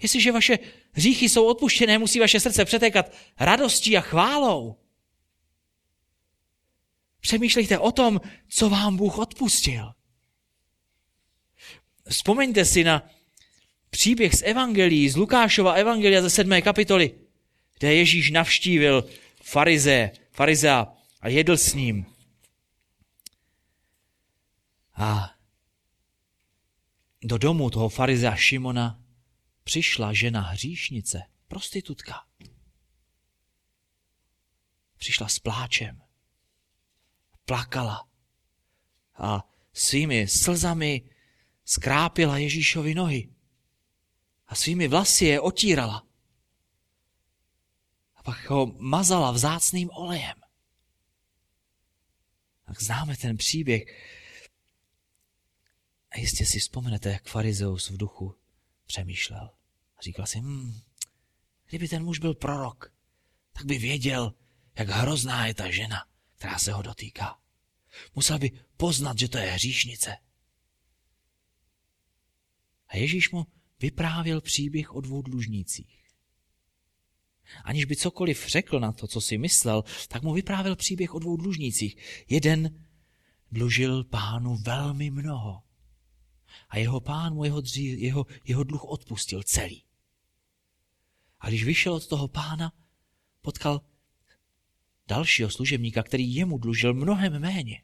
Jestliže 0.02 0.32
vaše 0.32 0.58
hříchy 0.92 1.28
jsou 1.28 1.46
odpuštěné, 1.46 1.98
musí 1.98 2.20
vaše 2.20 2.40
srdce 2.40 2.64
přetékat 2.64 3.12
radostí 3.40 3.96
a 3.96 4.00
chválou. 4.00 4.76
Přemýšlejte 7.20 7.78
o 7.78 7.92
tom, 7.92 8.20
co 8.48 8.70
vám 8.70 8.96
Bůh 8.96 9.18
odpustil. 9.18 9.92
Vzpomeňte 12.08 12.64
si 12.64 12.84
na 12.84 13.10
příběh 13.90 14.34
z 14.34 14.42
Evangelií, 14.42 15.08
z 15.08 15.16
Lukášova 15.16 15.72
Evangelia 15.72 16.22
ze 16.22 16.30
sedmé 16.30 16.62
kapitoly, 16.62 17.14
kde 17.78 17.94
Ježíš 17.94 18.30
navštívil 18.30 19.08
farize, 19.42 20.10
farizea 20.30 20.86
a 21.20 21.28
jedl 21.28 21.56
s 21.56 21.74
ním. 21.74 22.06
A 24.94 25.31
do 27.22 27.38
domu 27.38 27.70
toho 27.70 27.88
farizea 27.88 28.36
Šimona 28.36 29.02
přišla 29.64 30.12
žena 30.12 30.40
hříšnice, 30.40 31.22
prostitutka. 31.48 32.26
Přišla 34.96 35.28
s 35.28 35.38
pláčem. 35.38 36.02
Plakala. 37.44 38.08
A 39.14 39.48
svými 39.72 40.28
slzami 40.28 41.10
skrápila 41.64 42.38
Ježíšovi 42.38 42.94
nohy 42.94 43.28
a 44.46 44.54
svými 44.54 44.88
vlasy 44.88 45.24
je 45.24 45.40
otírala. 45.40 46.06
A 48.14 48.22
pak 48.22 48.50
ho 48.50 48.66
mazala 48.78 49.30
vzácným 49.30 49.90
olejem. 49.90 50.36
Tak 52.66 52.82
známe 52.82 53.16
ten 53.16 53.36
příběh. 53.36 53.82
A 56.12 56.18
jistě 56.18 56.46
si 56.46 56.58
vzpomenete, 56.58 57.10
jak 57.10 57.28
farizeus 57.28 57.90
v 57.90 57.96
duchu 57.96 58.34
přemýšlel. 58.86 59.50
A 59.96 60.02
říkal 60.02 60.26
si, 60.26 60.40
hm, 60.40 60.80
kdyby 61.68 61.88
ten 61.88 62.04
muž 62.04 62.18
byl 62.18 62.34
prorok, 62.34 62.94
tak 63.52 63.64
by 63.64 63.78
věděl, 63.78 64.34
jak 64.78 64.88
hrozná 64.88 65.46
je 65.46 65.54
ta 65.54 65.70
žena, 65.70 66.06
která 66.36 66.58
se 66.58 66.72
ho 66.72 66.82
dotýká. 66.82 67.38
Musel 68.14 68.38
by 68.38 68.50
poznat, 68.76 69.18
že 69.18 69.28
to 69.28 69.38
je 69.38 69.50
hříšnice. 69.50 70.16
A 72.88 72.96
Ježíš 72.96 73.30
mu 73.30 73.46
vyprávěl 73.80 74.40
příběh 74.40 74.94
o 74.94 75.00
dvou 75.00 75.22
dlužnících. 75.22 76.02
Aniž 77.64 77.84
by 77.84 77.96
cokoliv 77.96 78.48
řekl 78.48 78.80
na 78.80 78.92
to, 78.92 79.06
co 79.06 79.20
si 79.20 79.38
myslel, 79.38 79.84
tak 80.08 80.22
mu 80.22 80.32
vyprávěl 80.32 80.76
příběh 80.76 81.14
o 81.14 81.18
dvou 81.18 81.36
dlužnících. 81.36 82.24
Jeden 82.28 82.86
dlužil 83.52 84.04
pánu 84.04 84.56
velmi 84.56 85.10
mnoho. 85.10 85.62
A 86.72 86.78
jeho 86.78 87.00
pán 87.00 87.34
mu 87.34 87.44
jeho, 87.44 87.60
dří, 87.60 88.00
jeho, 88.00 88.26
jeho 88.44 88.64
dluh 88.64 88.84
odpustil 88.84 89.42
celý. 89.42 89.84
A 91.40 91.48
když 91.48 91.64
vyšel 91.64 91.94
od 91.94 92.06
toho 92.06 92.28
pána, 92.28 92.72
potkal 93.40 93.80
dalšího 95.08 95.50
služebníka, 95.50 96.02
který 96.02 96.34
jemu 96.34 96.58
dlužil 96.58 96.94
mnohem 96.94 97.40
méně. 97.40 97.82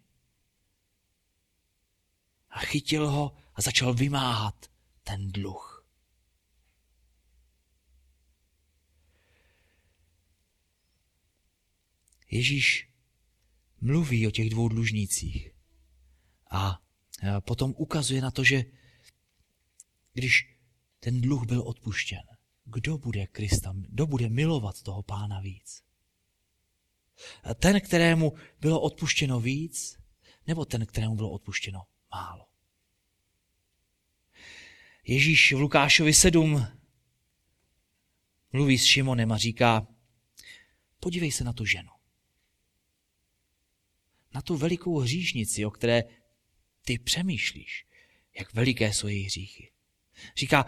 A 2.51 2.59
chytil 2.59 3.11
ho 3.11 3.37
a 3.55 3.63
začal 3.63 3.95
vymáhat 3.95 4.67
ten 5.03 5.33
dluh. 5.33 5.87
Ježíš 12.31 12.89
mluví 13.81 14.27
o 14.27 14.31
těch 14.31 14.51
dvou 14.51 14.69
dlužnících 14.69 15.51
a 16.51 16.83
potom 17.41 17.75
ukazuje 17.77 18.21
na 18.21 18.31
to, 18.31 18.45
že 18.45 18.78
když 20.19 20.57
ten 21.01 21.21
dluh 21.21 21.47
byl 21.47 21.63
odpuštěn, 21.63 22.23
kdo 22.65 22.99
bude 22.99 23.27
Krista, 23.27 23.75
kdo 23.77 24.07
bude 24.07 24.29
milovat 24.29 24.83
toho 24.83 25.03
pána 25.03 25.41
víc? 25.41 25.83
Ten, 27.55 27.81
kterému 27.81 28.33
bylo 28.61 28.81
odpuštěno 28.81 29.41
víc, 29.41 29.99
nebo 30.47 30.65
ten, 30.65 30.87
kterému 30.87 31.17
bylo 31.17 31.31
odpuštěno 31.31 31.83
málo? 32.11 32.47
Ježíš 35.05 35.53
v 35.53 35.61
Lukášovi 35.61 36.15
7 36.15 36.67
mluví 38.53 38.79
s 38.79 38.85
Šimonem 38.85 39.33
a 39.33 39.39
říká, 39.39 39.87
podívej 41.01 41.33
se 41.33 41.45
na 41.45 41.53
tu 41.53 41.65
ženu. 41.65 41.91
Na 44.35 44.43
tu 44.43 44.57
velikou 44.57 44.99
hříšnici, 44.99 45.65
o 45.65 45.71
které 45.71 46.03
ty 46.85 46.99
přemýšlíš, 46.99 47.87
jak 48.39 48.55
veliké 48.55 48.93
jsou 48.93 49.09
její 49.09 49.25
hříchy. 49.25 49.78
Říká, 50.37 50.67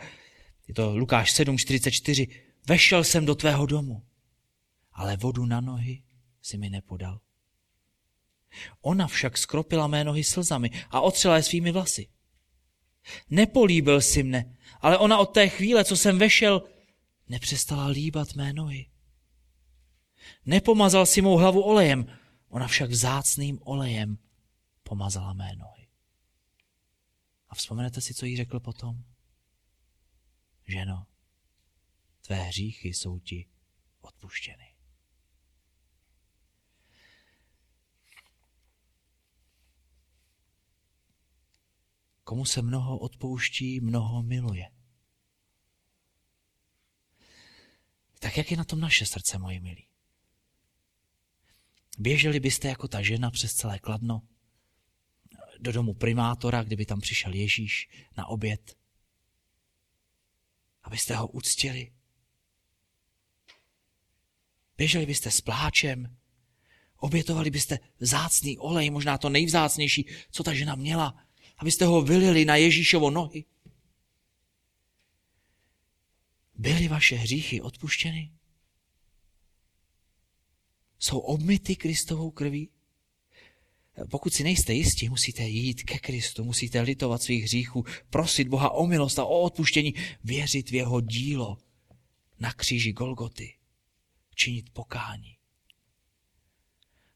je 0.69 0.75
to 0.75 0.97
Lukáš 0.97 1.35
7.44, 1.35 2.41
vešel 2.69 3.05
jsem 3.05 3.27
do 3.27 3.35
tvého 3.35 3.67
domu, 3.67 4.03
ale 4.93 5.17
vodu 5.17 5.47
na 5.47 5.61
nohy 5.61 6.03
si 6.43 6.59
mi 6.59 6.71
nepodal. 6.71 7.21
Ona 8.81 9.07
však 9.07 9.39
skropila 9.39 9.87
mé 9.87 10.05
nohy 10.05 10.25
slzami 10.25 10.71
a 10.91 11.01
otřela 11.01 11.37
je 11.37 11.43
svými 11.43 11.73
vlasy. 11.73 12.09
Nepolíbil 13.31 14.01
si 14.01 14.23
mne, 14.23 14.57
ale 14.81 14.99
ona 14.99 15.19
od 15.19 15.27
té 15.27 15.49
chvíle, 15.49 15.85
co 15.85 15.97
jsem 15.97 16.19
vešel, 16.19 16.63
nepřestala 17.29 17.87
líbat 17.87 18.35
mé 18.35 18.53
nohy. 18.53 18.91
Nepomazal 20.47 21.07
si 21.07 21.23
mou 21.23 21.37
hlavu 21.37 21.63
olejem, 21.63 22.07
ona 22.49 22.69
však 22.69 22.91
vzácným 22.91 23.59
olejem 23.63 24.19
pomazala 24.83 25.33
mé 25.33 25.57
nohy. 25.57 25.87
A 27.49 27.55
vzpomenete 27.55 28.01
si, 28.01 28.15
co 28.15 28.27
jí 28.27 28.37
řekl 28.37 28.61
potom? 28.61 29.05
Ženo, 30.71 31.07
tvé 32.21 32.43
hříchy 32.43 32.89
jsou 32.89 33.19
ti 33.19 33.49
odpuštěny. 34.01 34.75
Komu 42.25 42.45
se 42.45 42.63
mnoho 42.63 42.99
odpouští, 42.99 43.81
mnoho 43.81 44.23
miluje. 44.23 44.71
Tak 48.19 48.37
jak 48.37 48.51
je 48.51 48.57
na 48.57 48.65
tom 48.65 48.81
naše 48.81 49.07
srdce, 49.07 49.39
moji 49.39 49.61
milí? 49.61 49.89
Běželi 51.99 52.41
byste 52.41 52.69
jako 52.69 52.89
ta 52.89 53.03
žena 53.03 53.31
přes 53.31 53.55
celé 53.55 53.79
Kladno 53.79 54.23
do 55.59 55.73
domu 55.73 55.95
primátora, 55.95 56.63
kdyby 56.63 56.87
tam 56.87 57.01
přišel 57.01 57.35
Ježíš 57.35 57.89
na 58.17 58.27
oběd, 58.27 58.80
abyste 60.83 61.17
ho 61.17 61.27
uctili. 61.27 61.93
Běželi 64.77 65.07
byste 65.07 65.31
s 65.31 65.41
pláčem, 65.41 66.17
obětovali 66.97 67.51
byste 67.51 67.79
vzácný 67.99 68.59
olej, 68.59 68.91
možná 68.91 69.19
to 69.19 69.29
nejvzácnější, 69.29 70.07
co 70.31 70.43
ta 70.43 70.55
žena 70.55 70.75
měla, 70.75 71.25
abyste 71.59 71.85
ho 71.85 72.03
vylili 72.03 72.45
na 72.45 72.57
Ježíšovo 72.57 73.11
nohy. 73.11 73.45
Byly 76.55 76.89
vaše 76.89 77.17
hříchy 77.17 77.61
odpuštěny? 77.61 78.33
Jsou 80.99 81.19
obmity 81.19 81.77
Kristovou 81.77 82.31
krví? 82.31 82.71
Pokud 84.11 84.35
si 84.35 84.45
nejste 84.45 84.73
jistí, 84.73 85.09
musíte 85.09 85.43
jít 85.43 85.83
ke 85.83 85.99
Kristu, 85.99 86.45
musíte 86.45 86.81
litovat 86.81 87.23
svých 87.23 87.45
hříchů, 87.45 87.85
prosit 88.11 88.49
Boha 88.49 88.71
o 88.71 88.87
milost 88.87 89.19
a 89.19 89.25
o 89.25 89.41
odpuštění, 89.41 89.95
věřit 90.25 90.71
v 90.71 90.75
jeho 90.75 91.01
dílo 91.01 91.59
na 92.39 92.53
kříži 92.53 92.93
Golgoty, 92.93 93.55
činit 94.35 94.71
pokání. 94.71 95.37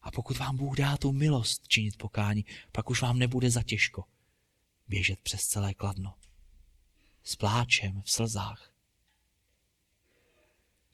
A 0.02 0.10
pokud 0.10 0.38
vám 0.38 0.56
Bůh 0.56 0.76
dá 0.76 0.96
tu 0.96 1.12
milost 1.12 1.68
činit 1.68 1.96
pokání, 1.96 2.44
pak 2.72 2.90
už 2.90 3.02
vám 3.02 3.18
nebude 3.18 3.50
za 3.50 3.62
těžko 3.62 4.04
běžet 4.88 5.20
přes 5.20 5.46
celé 5.46 5.74
kladno. 5.74 6.14
S 7.22 7.36
pláčem 7.36 8.02
v 8.02 8.10
slzách. 8.10 8.72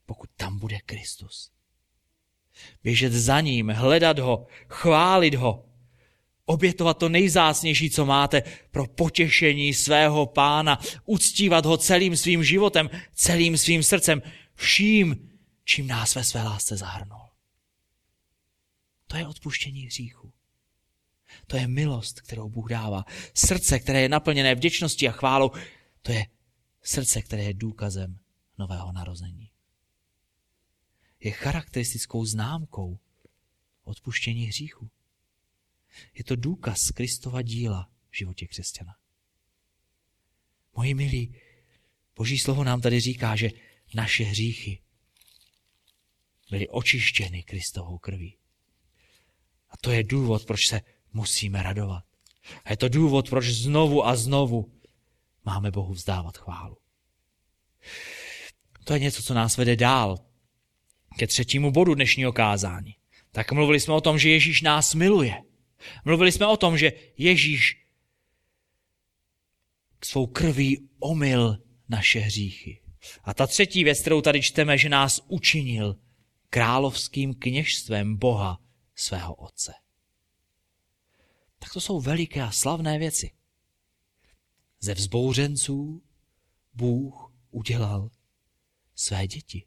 Pokud 0.07 0.31
tam 0.37 0.59
bude 0.59 0.81
Kristus. 0.81 1.53
Běžet 2.83 3.13
za 3.13 3.41
ním, 3.41 3.69
hledat 3.69 4.19
ho, 4.19 4.47
chválit 4.69 5.35
ho, 5.35 5.70
obětovat 6.51 6.99
to 6.99 7.09
nejzácnější, 7.09 7.91
co 7.91 8.07
máte 8.07 8.43
pro 8.71 8.87
potěšení 8.87 9.75
svého 9.75 10.27
pána, 10.27 10.79
uctívat 11.05 11.67
ho 11.67 11.77
celým 11.77 12.17
svým 12.17 12.45
životem, 12.45 12.91
celým 13.15 13.59
svým 13.59 13.83
srdcem, 13.83 14.23
vším, 14.55 15.31
čím 15.65 15.87
nás 15.87 16.15
ve 16.15 16.25
své 16.25 16.43
lásce 16.43 16.77
zahrnul. 16.77 17.21
To 19.07 19.17
je 19.17 19.27
odpuštění 19.27 19.87
hříchu. 19.87 20.33
To 21.47 21.57
je 21.57 21.69
milost, 21.69 22.21
kterou 22.21 22.49
Bůh 22.49 22.71
dává. 22.71 23.05
Srdce, 23.35 23.79
které 23.79 24.01
je 24.01 24.09
naplněné 24.09 24.55
vděčností 24.55 25.09
a 25.09 25.13
chválou, 25.13 25.51
to 26.03 26.13
je 26.13 26.27
srdce, 26.83 27.23
které 27.23 27.43
je 27.43 27.55
důkazem 27.55 28.19
nového 28.59 28.93
narození. 28.93 29.51
Je 31.21 31.31
charakteristickou 31.31 32.25
známkou 32.25 32.99
odpuštění 33.85 34.47
hříchu. 34.47 34.91
Je 36.15 36.25
to 36.25 36.37
důkaz 36.37 36.91
Kristova 36.91 37.43
díla 37.43 37.91
v 38.11 38.17
životě 38.17 38.47
křesťana. 38.47 38.95
Moji 40.77 40.95
milí, 40.95 41.35
Boží 42.17 42.39
slovo 42.39 42.65
nám 42.65 42.81
tady 42.81 43.01
říká, 43.01 43.37
že 43.37 43.51
naše 43.95 44.25
hříchy 44.25 44.83
byly 46.51 46.69
očištěny 46.69 47.43
Kristovou 47.43 47.99
krví. 47.99 48.37
A 49.71 49.77
to 49.77 49.91
je 49.91 50.05
důvod, 50.05 50.45
proč 50.45 50.67
se 50.67 50.81
musíme 51.13 51.63
radovat. 51.63 52.05
A 52.65 52.71
je 52.71 52.77
to 52.77 52.89
důvod, 52.89 53.31
proč 53.31 53.45
znovu 53.45 54.07
a 54.07 54.17
znovu 54.17 54.73
máme 55.45 55.71
Bohu 55.71 55.93
vzdávat 55.93 56.37
chválu. 56.37 56.77
To 58.85 58.93
je 58.93 58.99
něco, 58.99 59.23
co 59.23 59.35
nás 59.35 59.57
vede 59.57 59.77
dál 59.77 60.19
ke 61.19 61.27
třetímu 61.27 61.71
bodu 61.71 61.95
dnešního 61.95 62.33
kázání. 62.33 62.97
Tak 63.33 63.53
mluvili 63.53 63.81
jsme 63.81 63.95
o 63.95 64.01
tom, 64.01 64.19
že 64.19 64.31
Ježíš 64.31 64.63
nás 64.63 64.95
miluje. 64.95 65.43
Mluvili 66.05 66.33
jsme 66.33 66.47
o 66.47 66.57
tom, 66.57 66.79
že 66.79 66.93
Ježíš 67.19 67.87
svou 70.05 70.27
krví 70.27 70.89
omyl 70.99 71.59
naše 71.89 72.19
hříchy. 72.19 72.83
A 73.25 73.35
ta 73.35 73.47
třetí 73.47 73.85
věc, 73.85 74.01
kterou 74.01 74.21
tady 74.21 74.43
čteme, 74.43 74.79
že 74.79 74.89
nás 74.89 75.21
učinil 75.29 75.97
královským 76.51 77.35
kněžstvem 77.35 78.17
Boha 78.17 78.61
svého 78.95 79.35
Otce. 79.35 79.73
Tak 81.59 81.73
to 81.73 81.81
jsou 81.81 82.01
veliké 82.01 82.43
a 82.43 82.51
slavné 82.51 82.99
věci. 82.99 83.31
Ze 84.81 84.95
vzbouřenců 84.95 86.03
Bůh 86.75 87.33
udělal 87.51 88.11
své 88.95 89.27
děti. 89.27 89.67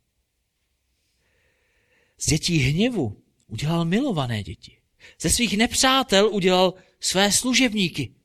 Z 2.17 2.25
dětí 2.25 2.57
hněvu 2.57 3.23
udělal 3.47 3.85
milované 3.85 4.43
děti. 4.43 4.82
Ze 5.21 5.29
svých 5.29 5.57
nepřátel 5.57 6.29
udělal 6.33 6.73
své 6.99 7.31
služebníky. 7.31 8.15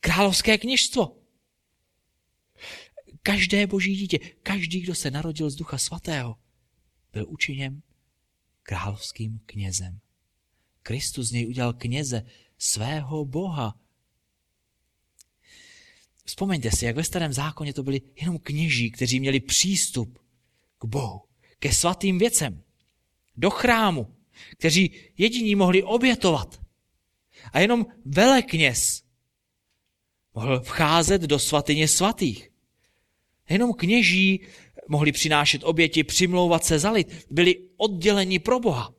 Královské 0.00 0.58
kněžstvo. 0.58 1.16
Každé 3.22 3.66
boží 3.66 3.96
dítě, 3.96 4.18
každý, 4.42 4.80
kdo 4.80 4.94
se 4.94 5.10
narodil 5.10 5.50
z 5.50 5.56
ducha 5.56 5.78
svatého, 5.78 6.36
byl 7.12 7.26
učiněn 7.28 7.82
královským 8.62 9.40
knězem. 9.46 10.00
Kristus 10.82 11.28
z 11.28 11.32
něj 11.32 11.46
udělal 11.46 11.72
kněze 11.72 12.22
svého 12.58 13.24
Boha. 13.24 13.80
Vzpomeňte 16.24 16.70
si, 16.70 16.84
jak 16.84 16.96
ve 16.96 17.04
starém 17.04 17.32
zákoně 17.32 17.74
to 17.74 17.82
byli 17.82 18.00
jenom 18.20 18.38
kněží, 18.38 18.90
kteří 18.90 19.20
měli 19.20 19.40
přístup 19.40 20.18
k 20.78 20.84
Bohu, 20.84 21.22
ke 21.58 21.72
svatým 21.72 22.18
věcem, 22.18 22.62
do 23.36 23.50
chrámu, 23.50 24.16
kteří 24.50 24.92
jediní 25.18 25.54
mohli 25.54 25.82
obětovat. 25.82 26.60
A 27.52 27.60
jenom 27.60 27.86
velekněz 28.04 29.02
mohl 30.34 30.60
vcházet 30.60 31.22
do 31.22 31.38
svatyně 31.38 31.88
svatých. 31.88 32.50
Jenom 33.48 33.72
kněží 33.72 34.40
mohli 34.88 35.12
přinášet 35.12 35.64
oběti, 35.64 36.04
přimlouvat 36.04 36.64
se 36.64 36.78
za 36.78 36.90
lid, 36.90 37.26
byli 37.30 37.68
odděleni 37.76 38.38
pro 38.38 38.60
Boha. 38.60 38.94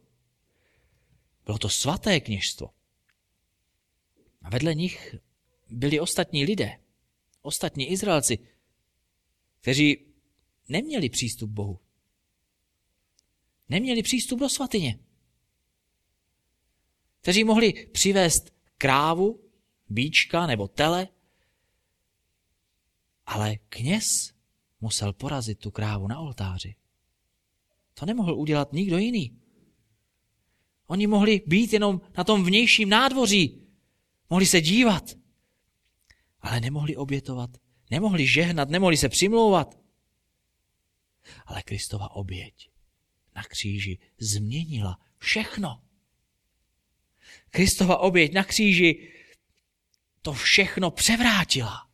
Bylo 1.46 1.58
to 1.58 1.70
svaté 1.70 2.20
kněžstvo. 2.20 2.70
A 4.42 4.50
vedle 4.50 4.76
nich 4.76 5.16
byli 5.70 6.00
ostatní 6.00 6.46
lidé, 6.46 6.78
ostatní 7.42 7.92
Izraelci, 7.92 8.40
kteří 9.62 10.06
neměli 10.70 11.10
přístup 11.10 11.50
k 11.50 11.54
Bohu. 11.54 11.80
Neměli 13.70 14.04
přístup 14.04 14.40
do 14.40 14.50
svatyně. 14.50 15.00
Kteří 17.26 17.43
mohli 17.43 17.73
přivést 17.91 18.53
krávu, 18.78 19.39
bíčka 19.89 20.47
nebo 20.47 20.67
tele, 20.67 21.07
ale 23.26 23.55
kněz 23.69 24.34
musel 24.82 25.13
porazit 25.13 25.59
tu 25.59 25.71
krávu 25.71 26.07
na 26.07 26.19
oltáři. 26.19 26.76
To 27.93 28.05
nemohl 28.05 28.34
udělat 28.34 28.73
nikdo 28.73 28.97
jiný. 28.97 29.39
Oni 30.88 31.07
mohli 31.07 31.41
být 31.47 31.73
jenom 31.73 32.01
na 32.17 32.23
tom 32.23 32.43
vnějším 32.43 32.89
nádvoří. 32.89 33.67
Mohli 34.30 34.45
se 34.45 34.61
dívat. 34.61 35.03
Ale 36.39 36.59
nemohli 36.59 36.95
obětovat. 36.95 37.49
Nemohli 37.91 38.28
žehnat, 38.28 38.69
nemohli 38.69 38.97
se 38.97 39.09
přimlouvat. 39.09 39.80
Ale 41.45 41.63
Kristova 41.63 42.11
oběť 42.11 42.69
na 43.36 43.43
kříži 43.43 43.99
změnila 44.17 44.99
všechno. 45.17 45.85
Kristova 47.50 47.98
oběť 47.98 48.34
na 48.34 48.44
kříži 48.44 49.12
to 50.22 50.34
všechno 50.34 50.92
převrátila. 50.92 51.88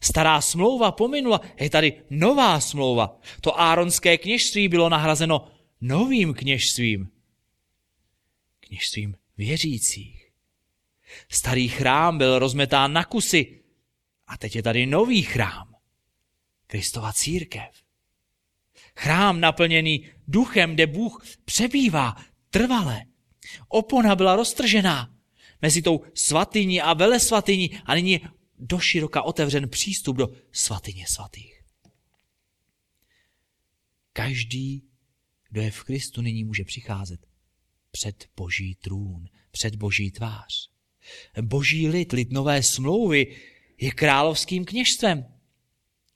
Stará 0.00 0.40
smlouva 0.40 0.92
pominula, 0.92 1.40
je 1.60 1.70
tady 1.70 2.02
nová 2.10 2.60
smlouva. 2.60 3.20
To 3.40 3.60
áronské 3.60 4.18
kněžství 4.18 4.68
bylo 4.68 4.88
nahrazeno 4.88 5.48
novým 5.80 6.34
kněžstvím. 6.34 7.08
Kněžstvím 8.60 9.16
věřících. 9.36 10.30
Starý 11.28 11.68
chrám 11.68 12.18
byl 12.18 12.38
rozmetán 12.38 12.92
na 12.92 13.04
kusy 13.04 13.62
a 14.26 14.38
teď 14.38 14.56
je 14.56 14.62
tady 14.62 14.86
nový 14.86 15.22
chrám. 15.22 15.74
Kristova 16.66 17.12
církev. 17.12 17.82
Chrám 18.96 19.40
naplněný 19.40 20.10
duchem, 20.28 20.74
kde 20.74 20.86
Bůh 20.86 21.24
přebývá 21.44 22.16
trvale. 22.50 23.09
Opona 23.68 24.16
byla 24.16 24.36
roztržená 24.36 25.14
mezi 25.62 25.82
tou 25.82 26.00
svatyní 26.14 26.80
a 26.80 26.94
velesvatyní 26.94 27.78
a 27.84 27.94
nyní 27.94 28.12
je 28.12 28.20
doširoka 28.58 29.22
otevřen 29.22 29.68
přístup 29.68 30.16
do 30.16 30.28
svatyně 30.52 31.06
svatých. 31.08 31.62
Každý, 34.12 34.84
kdo 35.50 35.62
je 35.62 35.70
v 35.70 35.84
Kristu, 35.84 36.22
nyní 36.22 36.44
může 36.44 36.64
přicházet 36.64 37.26
před 37.90 38.28
boží 38.36 38.74
trůn, 38.74 39.28
před 39.50 39.76
boží 39.76 40.10
tvář. 40.10 40.70
Boží 41.40 41.88
lid, 41.88 42.12
lid 42.12 42.32
nové 42.32 42.62
smlouvy, 42.62 43.36
je 43.80 43.90
královským 43.90 44.64
kněžstvem. 44.64 45.34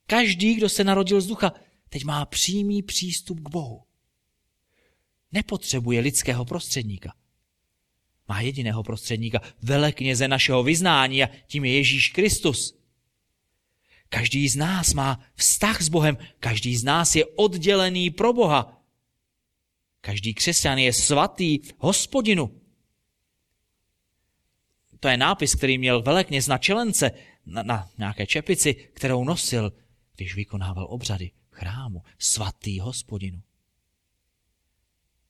Každý, 0.06 0.54
kdo 0.54 0.68
se 0.68 0.84
narodil 0.84 1.20
z 1.20 1.26
ducha, 1.26 1.52
teď 1.88 2.04
má 2.04 2.26
přímý 2.26 2.82
přístup 2.82 3.40
k 3.40 3.48
Bohu. 3.48 3.84
Nepotřebuje 5.32 6.00
lidského 6.00 6.44
prostředníka. 6.44 7.14
Má 8.28 8.40
jediného 8.40 8.82
prostředníka, 8.82 9.40
velekněze 9.62 10.28
našeho 10.28 10.62
vyznání 10.62 11.24
a 11.24 11.30
tím 11.46 11.64
je 11.64 11.76
Ježíš 11.76 12.08
Kristus. 12.08 12.78
Každý 14.08 14.48
z 14.48 14.56
nás 14.56 14.94
má 14.94 15.20
vztah 15.34 15.82
s 15.82 15.88
Bohem, 15.88 16.18
každý 16.40 16.76
z 16.76 16.84
nás 16.84 17.16
je 17.16 17.26
oddělený 17.26 18.10
pro 18.10 18.32
Boha. 18.32 18.82
Každý 20.00 20.34
křesťan 20.34 20.78
je 20.78 20.92
svatý 20.92 21.58
hospodinu. 21.78 22.60
To 25.00 25.08
je 25.08 25.16
nápis, 25.16 25.54
který 25.54 25.78
měl 25.78 26.02
velekněz 26.02 26.46
na 26.46 26.58
čelence, 26.58 27.10
na, 27.46 27.62
na 27.62 27.90
nějaké 27.98 28.26
čepici, 28.26 28.74
kterou 28.74 29.24
nosil, 29.24 29.72
když 30.16 30.34
vykonával 30.34 30.86
obřady 30.90 31.30
v 31.50 31.54
chrámu. 31.54 32.02
Svatý 32.18 32.80
hospodinu. 32.80 33.42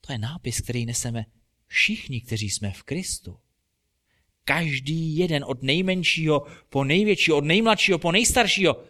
To 0.00 0.12
je 0.12 0.18
nápis, 0.18 0.60
který 0.60 0.86
neseme 0.86 1.24
všichni, 1.66 2.20
kteří 2.20 2.50
jsme 2.50 2.72
v 2.72 2.82
Kristu. 2.82 3.38
Každý 4.44 5.16
jeden 5.16 5.44
od 5.46 5.62
nejmenšího 5.62 6.46
po 6.68 6.84
největšího, 6.84 7.36
od 7.36 7.44
nejmladšího 7.44 7.98
po 7.98 8.12
nejstaršího. 8.12 8.84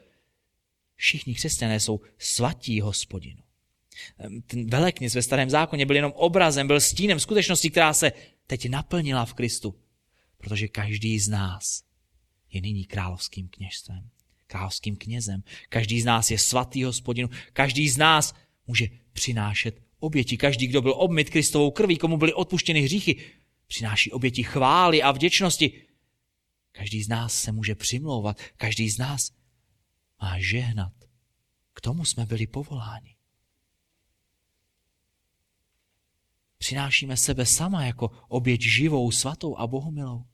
Všichni 0.96 1.34
křesťané 1.34 1.80
jsou 1.80 2.00
svatí 2.18 2.80
hospodinu. 2.80 3.42
Ten 4.46 4.70
velekněz 4.70 5.14
ve 5.14 5.22
starém 5.22 5.50
zákoně 5.50 5.86
byl 5.86 5.96
jenom 5.96 6.12
obrazem, 6.12 6.66
byl 6.66 6.80
stínem 6.80 7.20
skutečnosti, 7.20 7.70
která 7.70 7.94
se 7.94 8.12
teď 8.46 8.68
naplnila 8.68 9.24
v 9.24 9.34
Kristu. 9.34 9.80
Protože 10.38 10.68
každý 10.68 11.18
z 11.18 11.28
nás 11.28 11.84
je 12.52 12.60
nyní 12.60 12.84
královským 12.84 13.48
kněžstvem, 13.48 14.10
královským 14.46 14.96
knězem. 14.96 15.42
Každý 15.68 16.00
z 16.00 16.04
nás 16.04 16.30
je 16.30 16.38
svatý 16.38 16.84
hospodinu, 16.84 17.28
každý 17.52 17.88
z 17.88 17.96
nás 17.96 18.34
může 18.66 18.86
přinášet 19.12 19.83
oběti. 19.98 20.36
Každý, 20.36 20.66
kdo 20.66 20.82
byl 20.82 20.94
obmyt 20.96 21.30
Kristovou 21.30 21.70
krví, 21.70 21.98
komu 21.98 22.16
byly 22.16 22.32
odpuštěny 22.32 22.80
hříchy, 22.80 23.16
přináší 23.66 24.12
oběti 24.12 24.42
chvály 24.42 25.02
a 25.02 25.12
vděčnosti. 25.12 25.82
Každý 26.72 27.02
z 27.02 27.08
nás 27.08 27.42
se 27.42 27.52
může 27.52 27.74
přimlouvat, 27.74 28.40
každý 28.56 28.90
z 28.90 28.98
nás 28.98 29.30
má 30.22 30.38
žehnat. 30.38 30.92
K 31.74 31.80
tomu 31.80 32.04
jsme 32.04 32.26
byli 32.26 32.46
povoláni. 32.46 33.16
Přinášíme 36.58 37.16
sebe 37.16 37.46
sama 37.46 37.84
jako 37.84 38.10
oběť 38.28 38.60
živou, 38.60 39.10
svatou 39.10 39.56
a 39.56 39.66
bohumilou. 39.66 40.24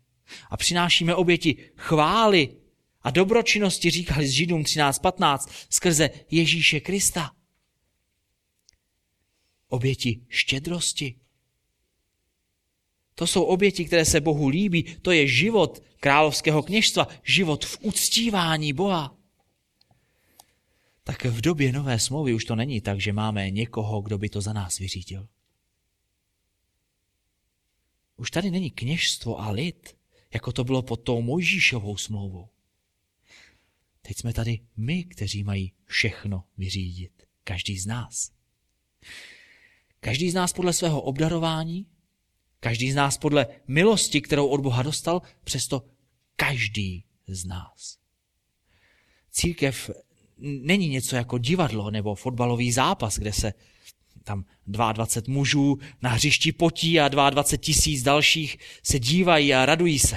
A 0.50 0.56
přinášíme 0.56 1.14
oběti 1.14 1.70
chvály 1.76 2.56
a 3.02 3.10
dobročinnosti, 3.10 3.90
říkali 3.90 4.28
s 4.28 4.30
Židům 4.30 4.62
13.15, 4.62 5.66
skrze 5.70 6.10
Ježíše 6.30 6.80
Krista 6.80 7.39
oběti 9.70 10.20
štědrosti. 10.28 11.16
To 13.14 13.26
jsou 13.26 13.42
oběti, 13.42 13.84
které 13.84 14.04
se 14.04 14.20
Bohu 14.20 14.48
líbí. 14.48 14.96
To 15.02 15.10
je 15.10 15.28
život 15.28 15.82
královského 16.00 16.62
kněžstva, 16.62 17.08
život 17.22 17.64
v 17.64 17.78
uctívání 17.80 18.72
Boha. 18.72 19.16
Tak 21.04 21.24
v 21.24 21.40
době 21.40 21.72
nové 21.72 21.98
smlouvy 21.98 22.34
už 22.34 22.44
to 22.44 22.56
není 22.56 22.80
tak, 22.80 23.00
že 23.00 23.12
máme 23.12 23.50
někoho, 23.50 24.02
kdo 24.02 24.18
by 24.18 24.28
to 24.28 24.40
za 24.40 24.52
nás 24.52 24.78
vyřídil. 24.78 25.28
Už 28.16 28.30
tady 28.30 28.50
není 28.50 28.70
kněžstvo 28.70 29.40
a 29.40 29.50
lid, 29.50 29.96
jako 30.34 30.52
to 30.52 30.64
bylo 30.64 30.82
pod 30.82 30.96
tou 30.96 31.22
Mojžíšovou 31.22 31.96
smlouvou. 31.96 32.48
Teď 34.02 34.16
jsme 34.16 34.32
tady 34.32 34.60
my, 34.76 35.04
kteří 35.04 35.44
mají 35.44 35.72
všechno 35.84 36.44
vyřídit. 36.58 37.22
Každý 37.44 37.78
z 37.78 37.86
nás. 37.86 38.32
Každý 40.00 40.30
z 40.30 40.34
nás 40.34 40.52
podle 40.52 40.72
svého 40.72 41.00
obdarování, 41.00 41.86
každý 42.60 42.92
z 42.92 42.94
nás 42.94 43.18
podle 43.18 43.46
milosti, 43.68 44.20
kterou 44.20 44.46
od 44.46 44.60
Boha 44.60 44.82
dostal, 44.82 45.22
přesto 45.44 45.82
každý 46.36 47.04
z 47.26 47.44
nás. 47.44 47.98
Církev 49.30 49.90
není 50.38 50.88
něco 50.88 51.16
jako 51.16 51.38
divadlo 51.38 51.90
nebo 51.90 52.14
fotbalový 52.14 52.72
zápas, 52.72 53.18
kde 53.18 53.32
se 53.32 53.52
tam 54.24 54.44
22 54.66 55.34
mužů 55.34 55.78
na 56.02 56.10
hřišti 56.10 56.52
potí 56.52 57.00
a 57.00 57.08
22 57.08 57.58
tisíc 57.58 58.02
dalších 58.02 58.58
se 58.82 58.98
dívají 58.98 59.54
a 59.54 59.66
radují 59.66 59.98
se. 59.98 60.16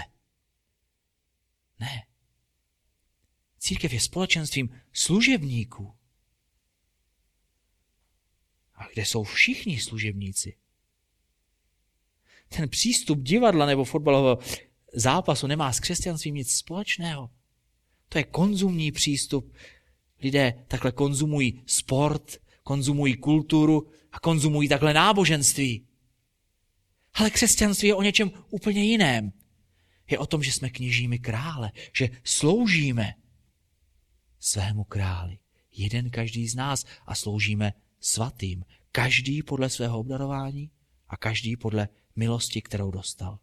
Ne. 1.80 2.06
Církev 3.60 3.94
je 3.94 4.00
společenstvím 4.00 4.70
služebníků 4.94 5.94
kde 8.94 9.06
jsou 9.06 9.24
všichni 9.24 9.80
služebníci. 9.80 10.58
Ten 12.48 12.70
přístup 12.70 13.20
divadla 13.22 13.66
nebo 13.66 13.84
fotbalového 13.84 14.40
zápasu 14.94 15.48
nemá 15.48 15.74
s 15.74 15.80
křesťanstvím 15.80 16.36
nic 16.36 16.56
společného. 16.56 17.30
To 18.10 18.18
je 18.18 18.24
konzumní 18.24 18.92
přístup. 18.92 19.54
lidé 20.24 20.66
takhle 20.68 20.92
konzumují 20.92 21.64
sport, 21.66 22.38
konzumují 22.64 23.18
kulturu 23.18 23.92
a 24.12 24.20
konzumují 24.20 24.70
takhle 24.70 24.94
náboženství. 24.94 25.88
Ale 27.14 27.30
křesťanství 27.30 27.88
je 27.88 27.96
o 27.96 28.02
něčem 28.02 28.32
úplně 28.50 28.84
jiném. 28.84 29.32
Je 30.12 30.18
o 30.18 30.26
tom, 30.26 30.44
že 30.44 30.52
jsme 30.52 30.70
kněžími 30.70 31.20
krále, 31.20 31.72
že 31.98 32.10
sloužíme 32.24 33.14
svému 34.40 34.84
králi. 34.84 35.38
Jeden 35.72 36.10
každý 36.10 36.48
z 36.48 36.56
nás 36.56 36.86
a 37.06 37.16
sloužíme 37.16 37.74
svatým. 38.04 38.66
Každý 38.91 39.43
podle 39.43 39.70
svého 39.70 39.99
obdarování 39.99 40.70
a 41.08 41.18
každý 41.18 41.56
podle 41.56 41.88
milosti, 42.16 42.62
kterou 42.62 42.91
dostal. 42.91 43.39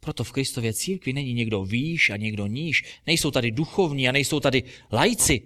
Proto 0.00 0.24
v 0.24 0.32
Kristově 0.32 0.72
církvi 0.72 1.12
není 1.12 1.34
někdo 1.34 1.64
výš 1.64 2.10
a 2.10 2.16
někdo 2.16 2.46
níž. 2.46 2.84
Nejsou 3.06 3.30
tady 3.30 3.50
duchovní 3.50 4.08
a 4.08 4.12
nejsou 4.12 4.40
tady 4.40 4.62
lajci. 4.92 5.42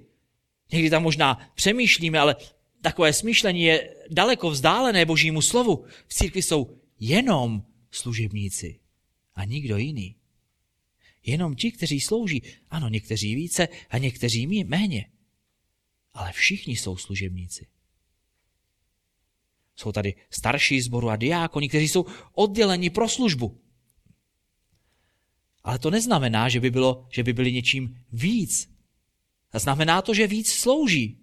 Někdy 0.73 0.91
tam 0.91 1.03
možná 1.03 1.53
přemýšlíme, 1.55 2.19
ale 2.19 2.37
takové 2.81 3.13
smýšlení 3.13 3.63
je 3.63 3.95
daleko 4.11 4.51
vzdálené 4.51 5.05
božímu 5.05 5.43
slovu. 5.43 5.85
V 6.09 6.15
církvi 6.15 6.43
jsou 6.43 6.81
jenom 7.01 7.63
služebníci 7.91 8.81
a 9.35 9.45
nikdo 9.45 9.77
jiný. 9.77 10.17
Jenom 11.27 11.55
ti, 11.55 11.73
kteří 11.73 12.01
slouží, 12.01 12.43
ano, 12.71 12.89
někteří 12.89 13.35
více 13.35 13.69
a 13.91 13.99
někteří 13.99 14.65
méně. 14.65 15.07
Ale 16.17 16.33
všichni 16.33 16.77
jsou 16.77 16.97
služebníci. 16.97 17.67
Jsou 19.77 19.93
tady 19.93 20.15
starší 20.31 20.81
zboru 20.81 21.11
a 21.11 21.17
diákoni, 21.17 21.69
kteří 21.69 21.89
jsou 21.89 22.07
odděleni 22.33 22.91
pro 22.91 23.09
službu. 23.09 23.61
Ale 25.63 25.79
to 25.79 25.91
neznamená, 25.91 26.49
že 26.49 26.61
by, 26.61 26.71
bylo, 26.71 27.09
že 27.11 27.23
by 27.23 27.33
byli 27.33 27.53
něčím 27.53 28.05
víc. 28.13 28.73
A 29.53 29.59
znamená 29.59 30.03
to, 30.03 30.15
že 30.15 30.27
víc 30.27 30.53
slouží. 30.53 31.21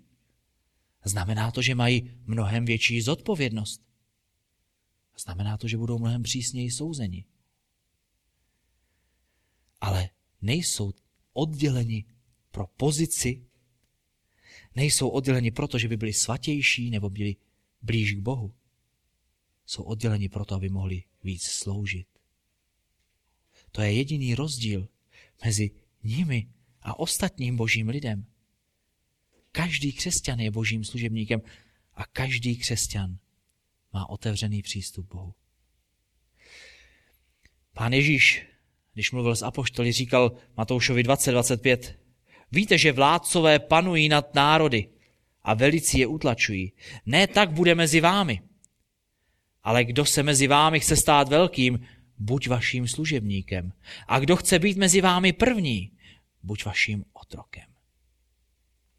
A 1.01 1.09
znamená 1.09 1.51
to, 1.51 1.61
že 1.61 1.75
mají 1.75 2.21
mnohem 2.25 2.65
větší 2.65 3.01
zodpovědnost. 3.01 3.81
A 5.15 5.19
znamená 5.19 5.57
to, 5.57 5.67
že 5.67 5.77
budou 5.77 5.99
mnohem 5.99 6.23
přísněji 6.23 6.71
souzeni. 6.71 7.25
Ale 9.81 10.09
nejsou 10.41 10.93
odděleni 11.33 12.05
pro 12.51 12.67
pozici, 12.67 13.45
nejsou 14.75 15.09
odděleni 15.09 15.51
proto, 15.51 15.77
že 15.77 15.87
by 15.87 15.97
byli 15.97 16.13
svatější 16.13 16.89
nebo 16.89 17.09
byli 17.09 17.35
blíž 17.81 18.13
k 18.13 18.19
Bohu. 18.19 18.53
Jsou 19.65 19.83
odděleni 19.83 20.29
proto, 20.29 20.55
aby 20.55 20.69
mohli 20.69 21.03
víc 21.23 21.43
sloužit. 21.43 22.07
To 23.71 23.81
je 23.81 23.93
jediný 23.93 24.35
rozdíl 24.35 24.87
mezi 25.45 25.71
nimi 26.03 26.47
a 26.81 26.99
ostatním 26.99 27.57
božím 27.57 27.89
lidem. 27.89 28.25
Každý 29.51 29.93
křesťan 29.93 30.39
je 30.39 30.51
božím 30.51 30.83
služebníkem 30.83 31.41
a 31.93 32.05
každý 32.05 32.57
křesťan 32.57 33.17
má 33.93 34.09
otevřený 34.09 34.61
přístup 34.61 35.13
Bohu. 35.13 35.33
Pán 37.73 37.93
Ježíš, 37.93 38.45
když 38.93 39.11
mluvil 39.11 39.35
s 39.35 39.43
apoštoly, 39.43 39.91
říkal 39.91 40.37
Matoušovi 40.57 41.03
20.25, 41.03 41.95
víte, 42.53 42.77
že 42.77 42.91
vládcové 42.91 43.59
panují 43.59 44.09
nad 44.09 44.35
národy 44.35 44.89
a 45.41 45.53
velici 45.53 45.99
je 45.99 46.07
utlačují. 46.07 46.73
Ne 47.05 47.27
tak 47.27 47.51
bude 47.51 47.75
mezi 47.75 48.01
vámi. 48.01 48.41
Ale 49.63 49.85
kdo 49.85 50.05
se 50.05 50.23
mezi 50.23 50.47
vámi 50.47 50.79
chce 50.79 50.95
stát 50.95 51.29
velkým, 51.29 51.87
buď 52.17 52.47
vaším 52.47 52.87
služebníkem. 52.87 53.73
A 54.07 54.19
kdo 54.19 54.35
chce 54.35 54.59
být 54.59 54.77
mezi 54.77 55.01
vámi 55.01 55.33
první, 55.33 55.91
buď 56.43 56.65
vaším 56.65 57.05
otrokem. 57.13 57.73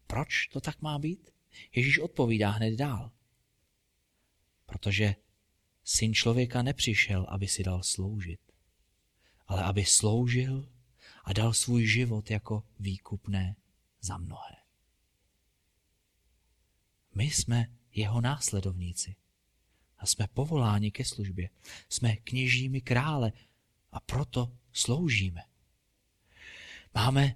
Proč 0.07 0.47
to 0.47 0.61
tak 0.61 0.81
má 0.81 0.99
být? 0.99 1.29
Ježíš 1.75 1.99
odpovídá 1.99 2.49
hned 2.49 2.75
dál. 2.75 3.11
Protože 4.65 5.15
syn 5.83 6.13
člověka 6.13 6.61
nepřišel, 6.61 7.25
aby 7.29 7.47
si 7.47 7.63
dal 7.63 7.83
sloužit, 7.83 8.39
ale 9.47 9.63
aby 9.63 9.85
sloužil 9.85 10.69
a 11.25 11.33
dal 11.33 11.53
svůj 11.53 11.87
život 11.87 12.31
jako 12.31 12.63
výkupné 12.79 13.55
za 14.01 14.17
mnohé. 14.17 14.55
My 17.15 17.23
jsme 17.23 17.67
jeho 17.91 18.21
následovníci 18.21 19.15
a 19.97 20.05
jsme 20.05 20.27
povoláni 20.27 20.91
ke 20.91 21.05
službě. 21.05 21.49
Jsme 21.89 22.15
kněžími 22.15 22.81
krále 22.81 23.31
a 23.91 23.99
proto 23.99 24.57
sloužíme. 24.71 25.41
Máme, 26.93 27.35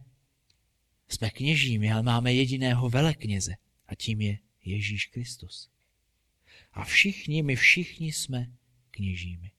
jsme 1.07 1.29
kněžími, 1.29 1.91
ale 1.91 2.03
máme 2.03 2.33
jediného 2.33 2.89
velekněze 2.89 3.55
a 3.87 3.95
tím 3.95 4.21
je 4.21 4.37
Ježíš 4.65 5.05
Kristus. 5.05 5.69
A 6.73 6.83
všichni, 6.83 7.43
my 7.43 7.55
všichni 7.55 8.13
jsme 8.13 8.51
kněžími. 8.91 9.51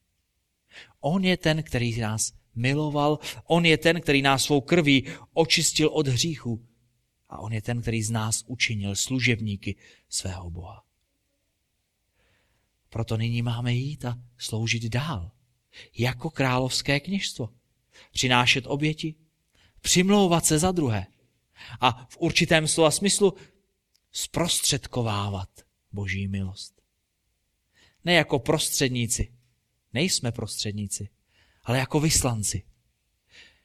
On 1.00 1.24
je 1.24 1.36
ten, 1.36 1.62
který 1.62 2.00
nás 2.00 2.39
miloval, 2.54 3.18
on 3.46 3.66
je 3.66 3.78
ten, 3.78 4.00
který 4.00 4.22
nás 4.22 4.44
svou 4.44 4.60
krví 4.60 5.06
očistil 5.32 5.88
od 5.88 6.06
hříchu 6.06 6.66
a 7.28 7.38
on 7.38 7.52
je 7.52 7.62
ten, 7.62 7.82
který 7.82 8.02
z 8.02 8.10
nás 8.10 8.44
učinil 8.46 8.96
služebníky 8.96 9.76
svého 10.08 10.50
Boha. 10.50 10.84
Proto 12.88 13.16
nyní 13.16 13.42
máme 13.42 13.74
jít 13.74 14.04
a 14.04 14.18
sloužit 14.38 14.82
dál. 14.82 15.30
Jako 15.98 16.30
královské 16.30 17.00
kněžstvo. 17.00 17.48
Přinášet 18.12 18.66
oběti, 18.66 19.14
přimlouvat 19.80 20.46
se 20.46 20.58
za 20.58 20.72
druhé. 20.72 21.06
A 21.80 22.06
v 22.10 22.16
určitém 22.18 22.68
slova 22.68 22.90
smyslu 22.90 23.34
zprostředkovávat 24.12 25.48
boží 25.92 26.28
milost. 26.28 26.82
Ne 28.04 28.14
jako 28.14 28.38
prostředníci. 28.38 29.32
Nejsme 29.92 30.32
prostředníci, 30.32 31.08
ale 31.70 31.78
jako 31.78 32.00
vyslanci. 32.00 32.62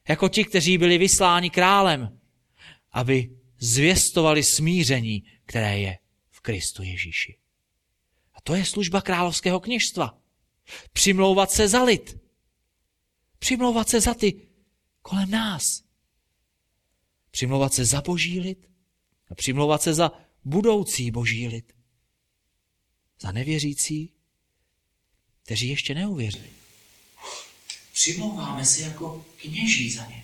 Jako 0.07 0.29
ti, 0.29 0.45
kteří 0.45 0.77
byli 0.77 0.97
vysláni 0.97 1.49
králem, 1.49 2.19
aby 2.91 3.37
zvěstovali 3.57 4.43
smíření, 4.43 5.23
které 5.45 5.79
je 5.79 5.97
v 6.29 6.39
Kristu 6.41 6.83
Ježíši. 6.83 7.37
To 8.43 8.55
je 8.55 8.65
služba 8.65 9.01
královského 9.01 9.59
kněžstva. 9.59 10.21
Přimlouvat 10.93 11.51
se 11.51 11.67
za 11.67 11.83
lid. 11.83 12.17
Přimlouvat 13.39 13.89
se 13.89 14.01
za 14.01 14.13
ty 14.13 14.47
kolem 15.01 15.31
nás. 15.31 15.83
Přimlouvat 17.31 17.73
se 17.73 17.85
za 17.85 18.01
boží 18.01 18.39
lid 18.39 18.69
a 19.31 19.35
přimlouvat 19.35 19.81
se 19.81 19.93
za 19.93 20.11
budoucí 20.43 21.11
boží 21.11 21.47
lid. 21.47 21.73
Za 23.19 23.31
nevěřící, 23.31 24.13
kteří 25.43 25.67
ještě 25.67 25.95
neuvěřili. 25.95 26.64
Přimlouváme 27.95 28.65
se 28.65 28.81
jako 28.81 29.25
kněží 29.41 29.91
za 29.91 30.05
ně. 30.05 30.23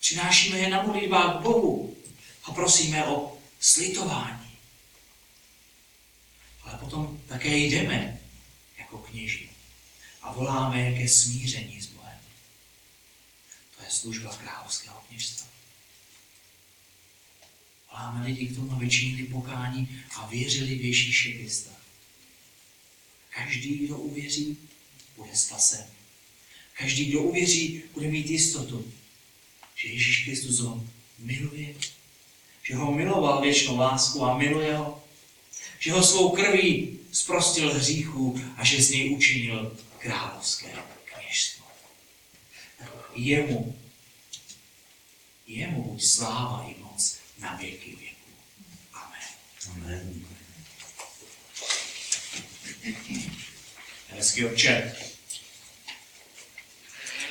Přinášíme 0.00 0.58
je 0.58 0.70
na 0.70 0.82
modlitbách 0.82 1.36
k 1.36 1.42
Bohu 1.42 1.96
a 2.44 2.52
prosíme 2.52 3.06
o 3.06 3.38
slitování 3.60 4.48
ale 6.68 6.78
potom 6.78 7.22
také 7.28 7.56
jdeme 7.56 8.20
jako 8.78 8.98
kněži 8.98 9.50
a 10.22 10.32
voláme 10.32 10.80
je 10.80 10.98
ke 10.98 11.08
smíření 11.08 11.80
s 11.80 11.86
Bohem. 11.86 12.18
To 13.76 13.84
je 13.84 13.90
služba 13.90 14.36
královského 14.36 15.00
kněžstva. 15.08 15.46
Voláme 17.90 18.26
lidi 18.26 18.46
k 18.46 18.54
tomu, 18.54 18.72
aby 18.72 18.90
činili 18.90 19.24
pokání 19.24 20.02
a 20.16 20.26
věřili 20.26 20.74
v 20.74 20.84
Ježíše 20.84 21.32
Krista. 21.32 21.70
Každý, 23.30 23.78
kdo 23.78 23.96
uvěří, 23.96 24.58
bude 25.16 25.36
spasen. 25.36 25.97
Každý, 26.78 27.04
kdo 27.04 27.22
uvěří, 27.22 27.82
bude 27.94 28.08
mít 28.08 28.30
jistotu, 28.30 28.92
že 29.74 29.88
Ježíš 29.88 30.24
Kristus 30.24 30.58
ho 30.58 30.84
miluje, 31.18 31.74
že 32.62 32.74
ho 32.74 32.92
miloval 32.92 33.42
věčnou 33.42 33.76
lásku 33.76 34.24
a 34.24 34.38
miluje 34.38 34.76
ho 34.76 35.02
že 35.78 35.92
ho 35.92 36.02
svou 36.02 36.30
krví 36.36 36.98
zprostil 37.12 37.74
hříchů 37.74 38.42
a 38.56 38.64
že 38.64 38.82
z 38.82 38.90
něj 38.90 39.10
učinil 39.10 39.76
královské 39.98 40.66
kněžstvo. 41.04 41.66
Jemu, 43.14 43.78
jemu 45.46 45.82
buď 45.82 46.04
sláva 46.04 46.66
i 46.68 46.82
moc 46.82 47.18
na 47.38 47.56
věky 47.56 47.96
věků. 47.96 48.30
Amen. 48.92 49.28
Amen. 49.70 50.24
Hezký 54.08 54.44
obče, 54.44 54.96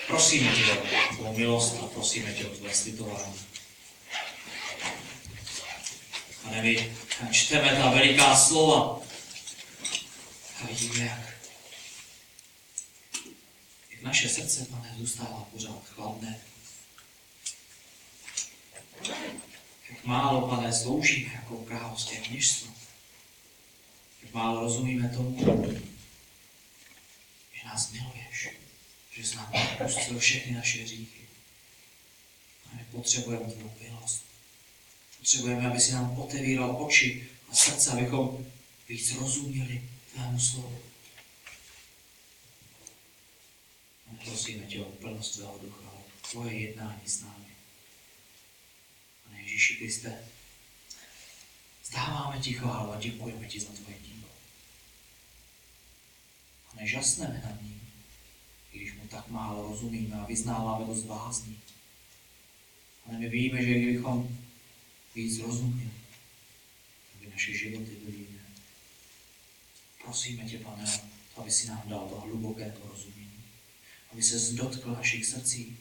prosíme 0.08 0.52
tě 0.56 0.64
o 1.20 1.34
milost 1.34 1.76
a 1.84 1.88
prosíme 1.88 2.34
tě 2.34 2.46
o 2.46 2.56
tvé 2.56 2.74
slitování. 2.74 3.34
Pane, 6.44 6.62
my 6.62 6.94
čteme 7.32 7.76
ta 7.76 7.90
veliká 7.90 8.36
slova 8.38 9.00
a 10.64 10.68
vidíme, 10.68 11.06
jak, 11.06 11.34
jak 13.92 14.02
naše 14.02 14.30
srdce, 14.30 14.66
pane, 14.66 14.96
zůstává 14.98 15.48
pořád 15.52 15.86
chladné. 15.86 16.40
Jak 19.90 20.06
málo, 20.06 20.48
pane, 20.48 20.74
sloužíme 20.74 21.34
jako 21.34 21.58
královské 21.58 22.16
kněžstvo. 22.16 22.74
Jak 24.24 24.34
málo 24.34 24.60
rozumíme 24.62 25.10
tomu, 25.10 25.40
že 27.54 27.68
nás 27.68 27.92
miluješ, 27.92 28.57
že 29.18 29.24
jsi 29.24 29.36
nám 29.36 29.54
odpustil 29.54 30.20
všechny 30.20 30.52
naše 30.56 30.84
hříchy. 30.84 31.28
A 32.66 32.76
my 32.76 32.86
potřebujeme 32.92 33.52
tvou 33.52 33.76
milost. 33.82 34.26
Potřebujeme, 35.18 35.68
aby 35.68 35.80
si 35.80 35.92
nám 35.92 36.20
otevíral 36.20 36.86
oči 36.86 37.28
a 37.50 37.56
srdce, 37.56 37.92
abychom 37.92 38.46
víc 38.90 39.12
rozuměli 39.12 39.90
tvému 40.14 40.40
slovu. 40.40 40.82
A 44.12 44.16
prosíme 44.26 44.66
tě 44.66 44.82
o 44.82 44.92
plnost 44.92 45.36
tvého 45.36 45.58
ducha, 45.58 45.92
o 45.92 46.28
tvoje 46.32 46.54
jednání 46.54 47.02
s 47.06 47.22
námi. 47.22 47.56
Pane 49.24 49.42
Ježíši 49.42 49.76
Kriste, 49.76 50.28
zdáváme 51.86 52.40
ti 52.40 52.54
chválu 52.54 52.92
a 52.92 53.00
děkujeme 53.00 53.48
ti 53.48 53.60
za 53.60 53.72
tvoje 53.72 54.00
dílo. 54.00 54.30
A 56.72 56.76
nežasneme 56.76 57.42
nad 57.46 57.62
ním, 57.62 57.87
když 58.78 58.94
mu 58.94 59.08
tak 59.08 59.28
málo 59.28 59.70
rozumíme 59.70 60.16
a 60.16 60.26
vyznáváme 60.26 60.86
to 60.86 60.96
z. 60.96 61.06
Ale 63.06 63.18
my 63.20 63.30
víme, 63.30 63.64
že 63.64 63.74
kdybychom 63.74 64.38
víc 65.16 65.40
rozuměli, 65.40 65.92
aby 67.16 67.32
naše 67.32 67.58
životy 67.58 67.92
byly 68.06 68.18
jiné. 68.18 68.40
Prosíme 70.04 70.44
tě, 70.44 70.58
pane, 70.58 70.86
aby 71.38 71.52
si 71.52 71.68
nám 71.68 71.84
dal 71.86 72.10
to 72.10 72.20
hluboké 72.20 72.76
porozumění, 72.82 73.44
aby 74.12 74.24
se 74.24 74.40
zdotkl 74.40 74.92
našich 74.92 75.26
srdcí, 75.26 75.78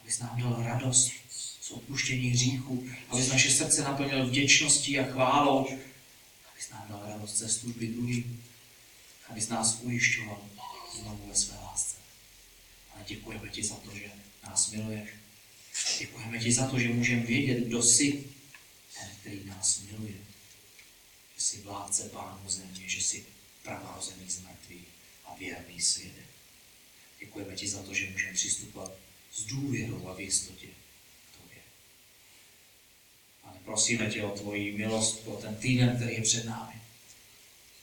aby 0.00 0.12
si 0.12 0.22
nám 0.22 0.42
dal 0.42 0.62
radost 0.62 1.12
z 1.60 1.70
odpuštění 1.70 2.28
hříchu, 2.28 2.88
aby 3.08 3.28
naše 3.28 3.50
srdce 3.50 3.82
naplnil 3.82 4.26
vděčností 4.26 4.98
a 4.98 5.12
chválou, 5.12 5.68
aby 6.52 6.60
nám 6.72 6.88
dal 6.88 7.02
radost 7.08 7.36
ze 7.36 7.48
služby 7.48 7.86
druhým, 7.86 8.44
aby 9.28 9.40
nás 9.50 9.80
ujišťoval 9.82 10.38
znovu 10.94 11.28
ve 11.28 11.34
své 11.34 11.56
lásce. 11.56 11.96
Ale 12.94 13.04
děkujeme 13.04 13.48
ti 13.48 13.64
za 13.64 13.74
to, 13.74 13.94
že 13.94 14.10
nás 14.46 14.70
miluješ. 14.70 15.10
Děkujeme 15.98 16.38
ti 16.38 16.52
za 16.52 16.68
to, 16.68 16.78
že 16.78 16.88
můžeme 16.88 17.22
vědět, 17.22 17.60
kdo 17.60 17.82
jsi, 17.82 18.24
ten, 18.98 19.10
který 19.20 19.44
nás 19.44 19.80
miluje. 19.80 20.14
Že 21.34 21.40
jsi 21.40 21.60
vládce 21.60 22.08
pánu 22.08 22.50
země, 22.50 22.88
že 22.88 23.00
jsi 23.00 23.24
pravozený 23.62 24.30
z 24.30 24.40
mrtvých 24.40 24.88
a 25.24 25.34
věrný 25.34 25.80
svědek. 25.80 26.26
Děkujeme 27.20 27.56
ti 27.56 27.68
za 27.68 27.82
to, 27.82 27.94
že 27.94 28.10
můžeme 28.10 28.32
přistupovat 28.32 28.92
s 29.34 29.44
důvěrou 29.44 30.08
a 30.08 30.14
v 30.14 30.20
jistotě 30.20 30.66
k 30.66 31.38
tobě. 31.42 31.58
Pane, 33.42 33.58
prosíme 33.64 34.10
tě 34.10 34.22
o 34.22 34.30
tvoji 34.30 34.72
milost 34.72 35.24
pro 35.24 35.32
ten 35.32 35.56
týden, 35.56 35.96
který 35.96 36.14
je 36.14 36.22
před 36.22 36.44
námi. 36.44 36.74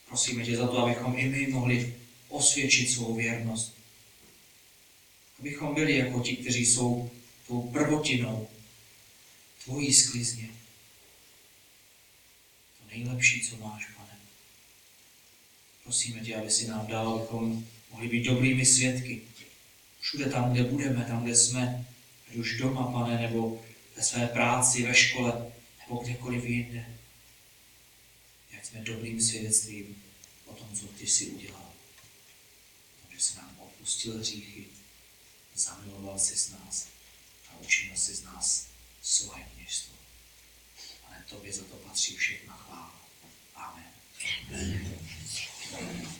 Prosíme 0.08 0.44
tě 0.44 0.56
za 0.56 0.66
to, 0.66 0.78
abychom 0.78 1.18
i 1.18 1.28
my 1.28 1.46
mohli 1.46 2.01
osvědčit 2.32 2.90
svou 2.90 3.14
věrnost. 3.14 3.74
Abychom 5.38 5.74
byli 5.74 5.96
jako 5.96 6.20
ti, 6.20 6.36
kteří 6.36 6.66
jsou 6.66 7.10
tou 7.46 7.62
prvotinou 7.62 8.48
tvojí 9.64 9.94
sklizně. 9.94 10.48
To 12.78 12.96
nejlepší, 12.96 13.40
co 13.40 13.56
máš, 13.56 13.86
pane. 13.96 14.18
Prosíme 15.84 16.20
tě, 16.20 16.36
aby 16.36 16.50
si 16.50 16.66
nám 16.66 16.86
dal, 16.86 17.14
abychom 17.14 17.66
mohli 17.90 18.08
být 18.08 18.24
dobrými 18.24 18.66
svědky. 18.66 19.22
Všude 20.00 20.26
tam, 20.26 20.52
kde 20.52 20.64
budeme, 20.64 21.04
tam, 21.04 21.24
kde 21.24 21.36
jsme, 21.36 21.86
ať 22.28 22.36
už 22.36 22.58
doma, 22.58 22.92
pane, 22.92 23.22
nebo 23.22 23.64
ve 23.96 24.02
své 24.02 24.26
práci, 24.26 24.82
ve 24.82 24.94
škole, 24.94 25.52
nebo 25.80 26.02
kdekoliv 26.02 26.44
jinde. 26.44 26.98
Jak 28.52 28.66
jsme 28.66 28.80
dobrým 28.80 29.20
svědectvím 29.20 30.02
o 30.46 30.54
tom, 30.54 30.68
co 30.74 30.86
ty 30.86 31.06
jsi 31.06 31.26
udělal 31.26 31.61
s 33.22 33.34
nám 33.34 33.56
odpustil 33.58 34.18
hříchy, 34.18 34.66
zamiloval 35.54 36.18
si 36.18 36.36
z 36.36 36.50
nás 36.50 36.86
a 37.48 37.56
učinil 37.60 37.96
si 37.96 38.14
z 38.14 38.22
nás 38.22 38.66
svoje 39.02 39.48
město. 39.56 39.92
Ale 41.06 41.24
tobě 41.30 41.52
za 41.52 41.64
to 41.64 41.76
patří 41.76 42.16
všechna 42.16 42.56
chvála. 42.56 43.00
Amen. 43.54 43.92
Amen. 44.52 46.08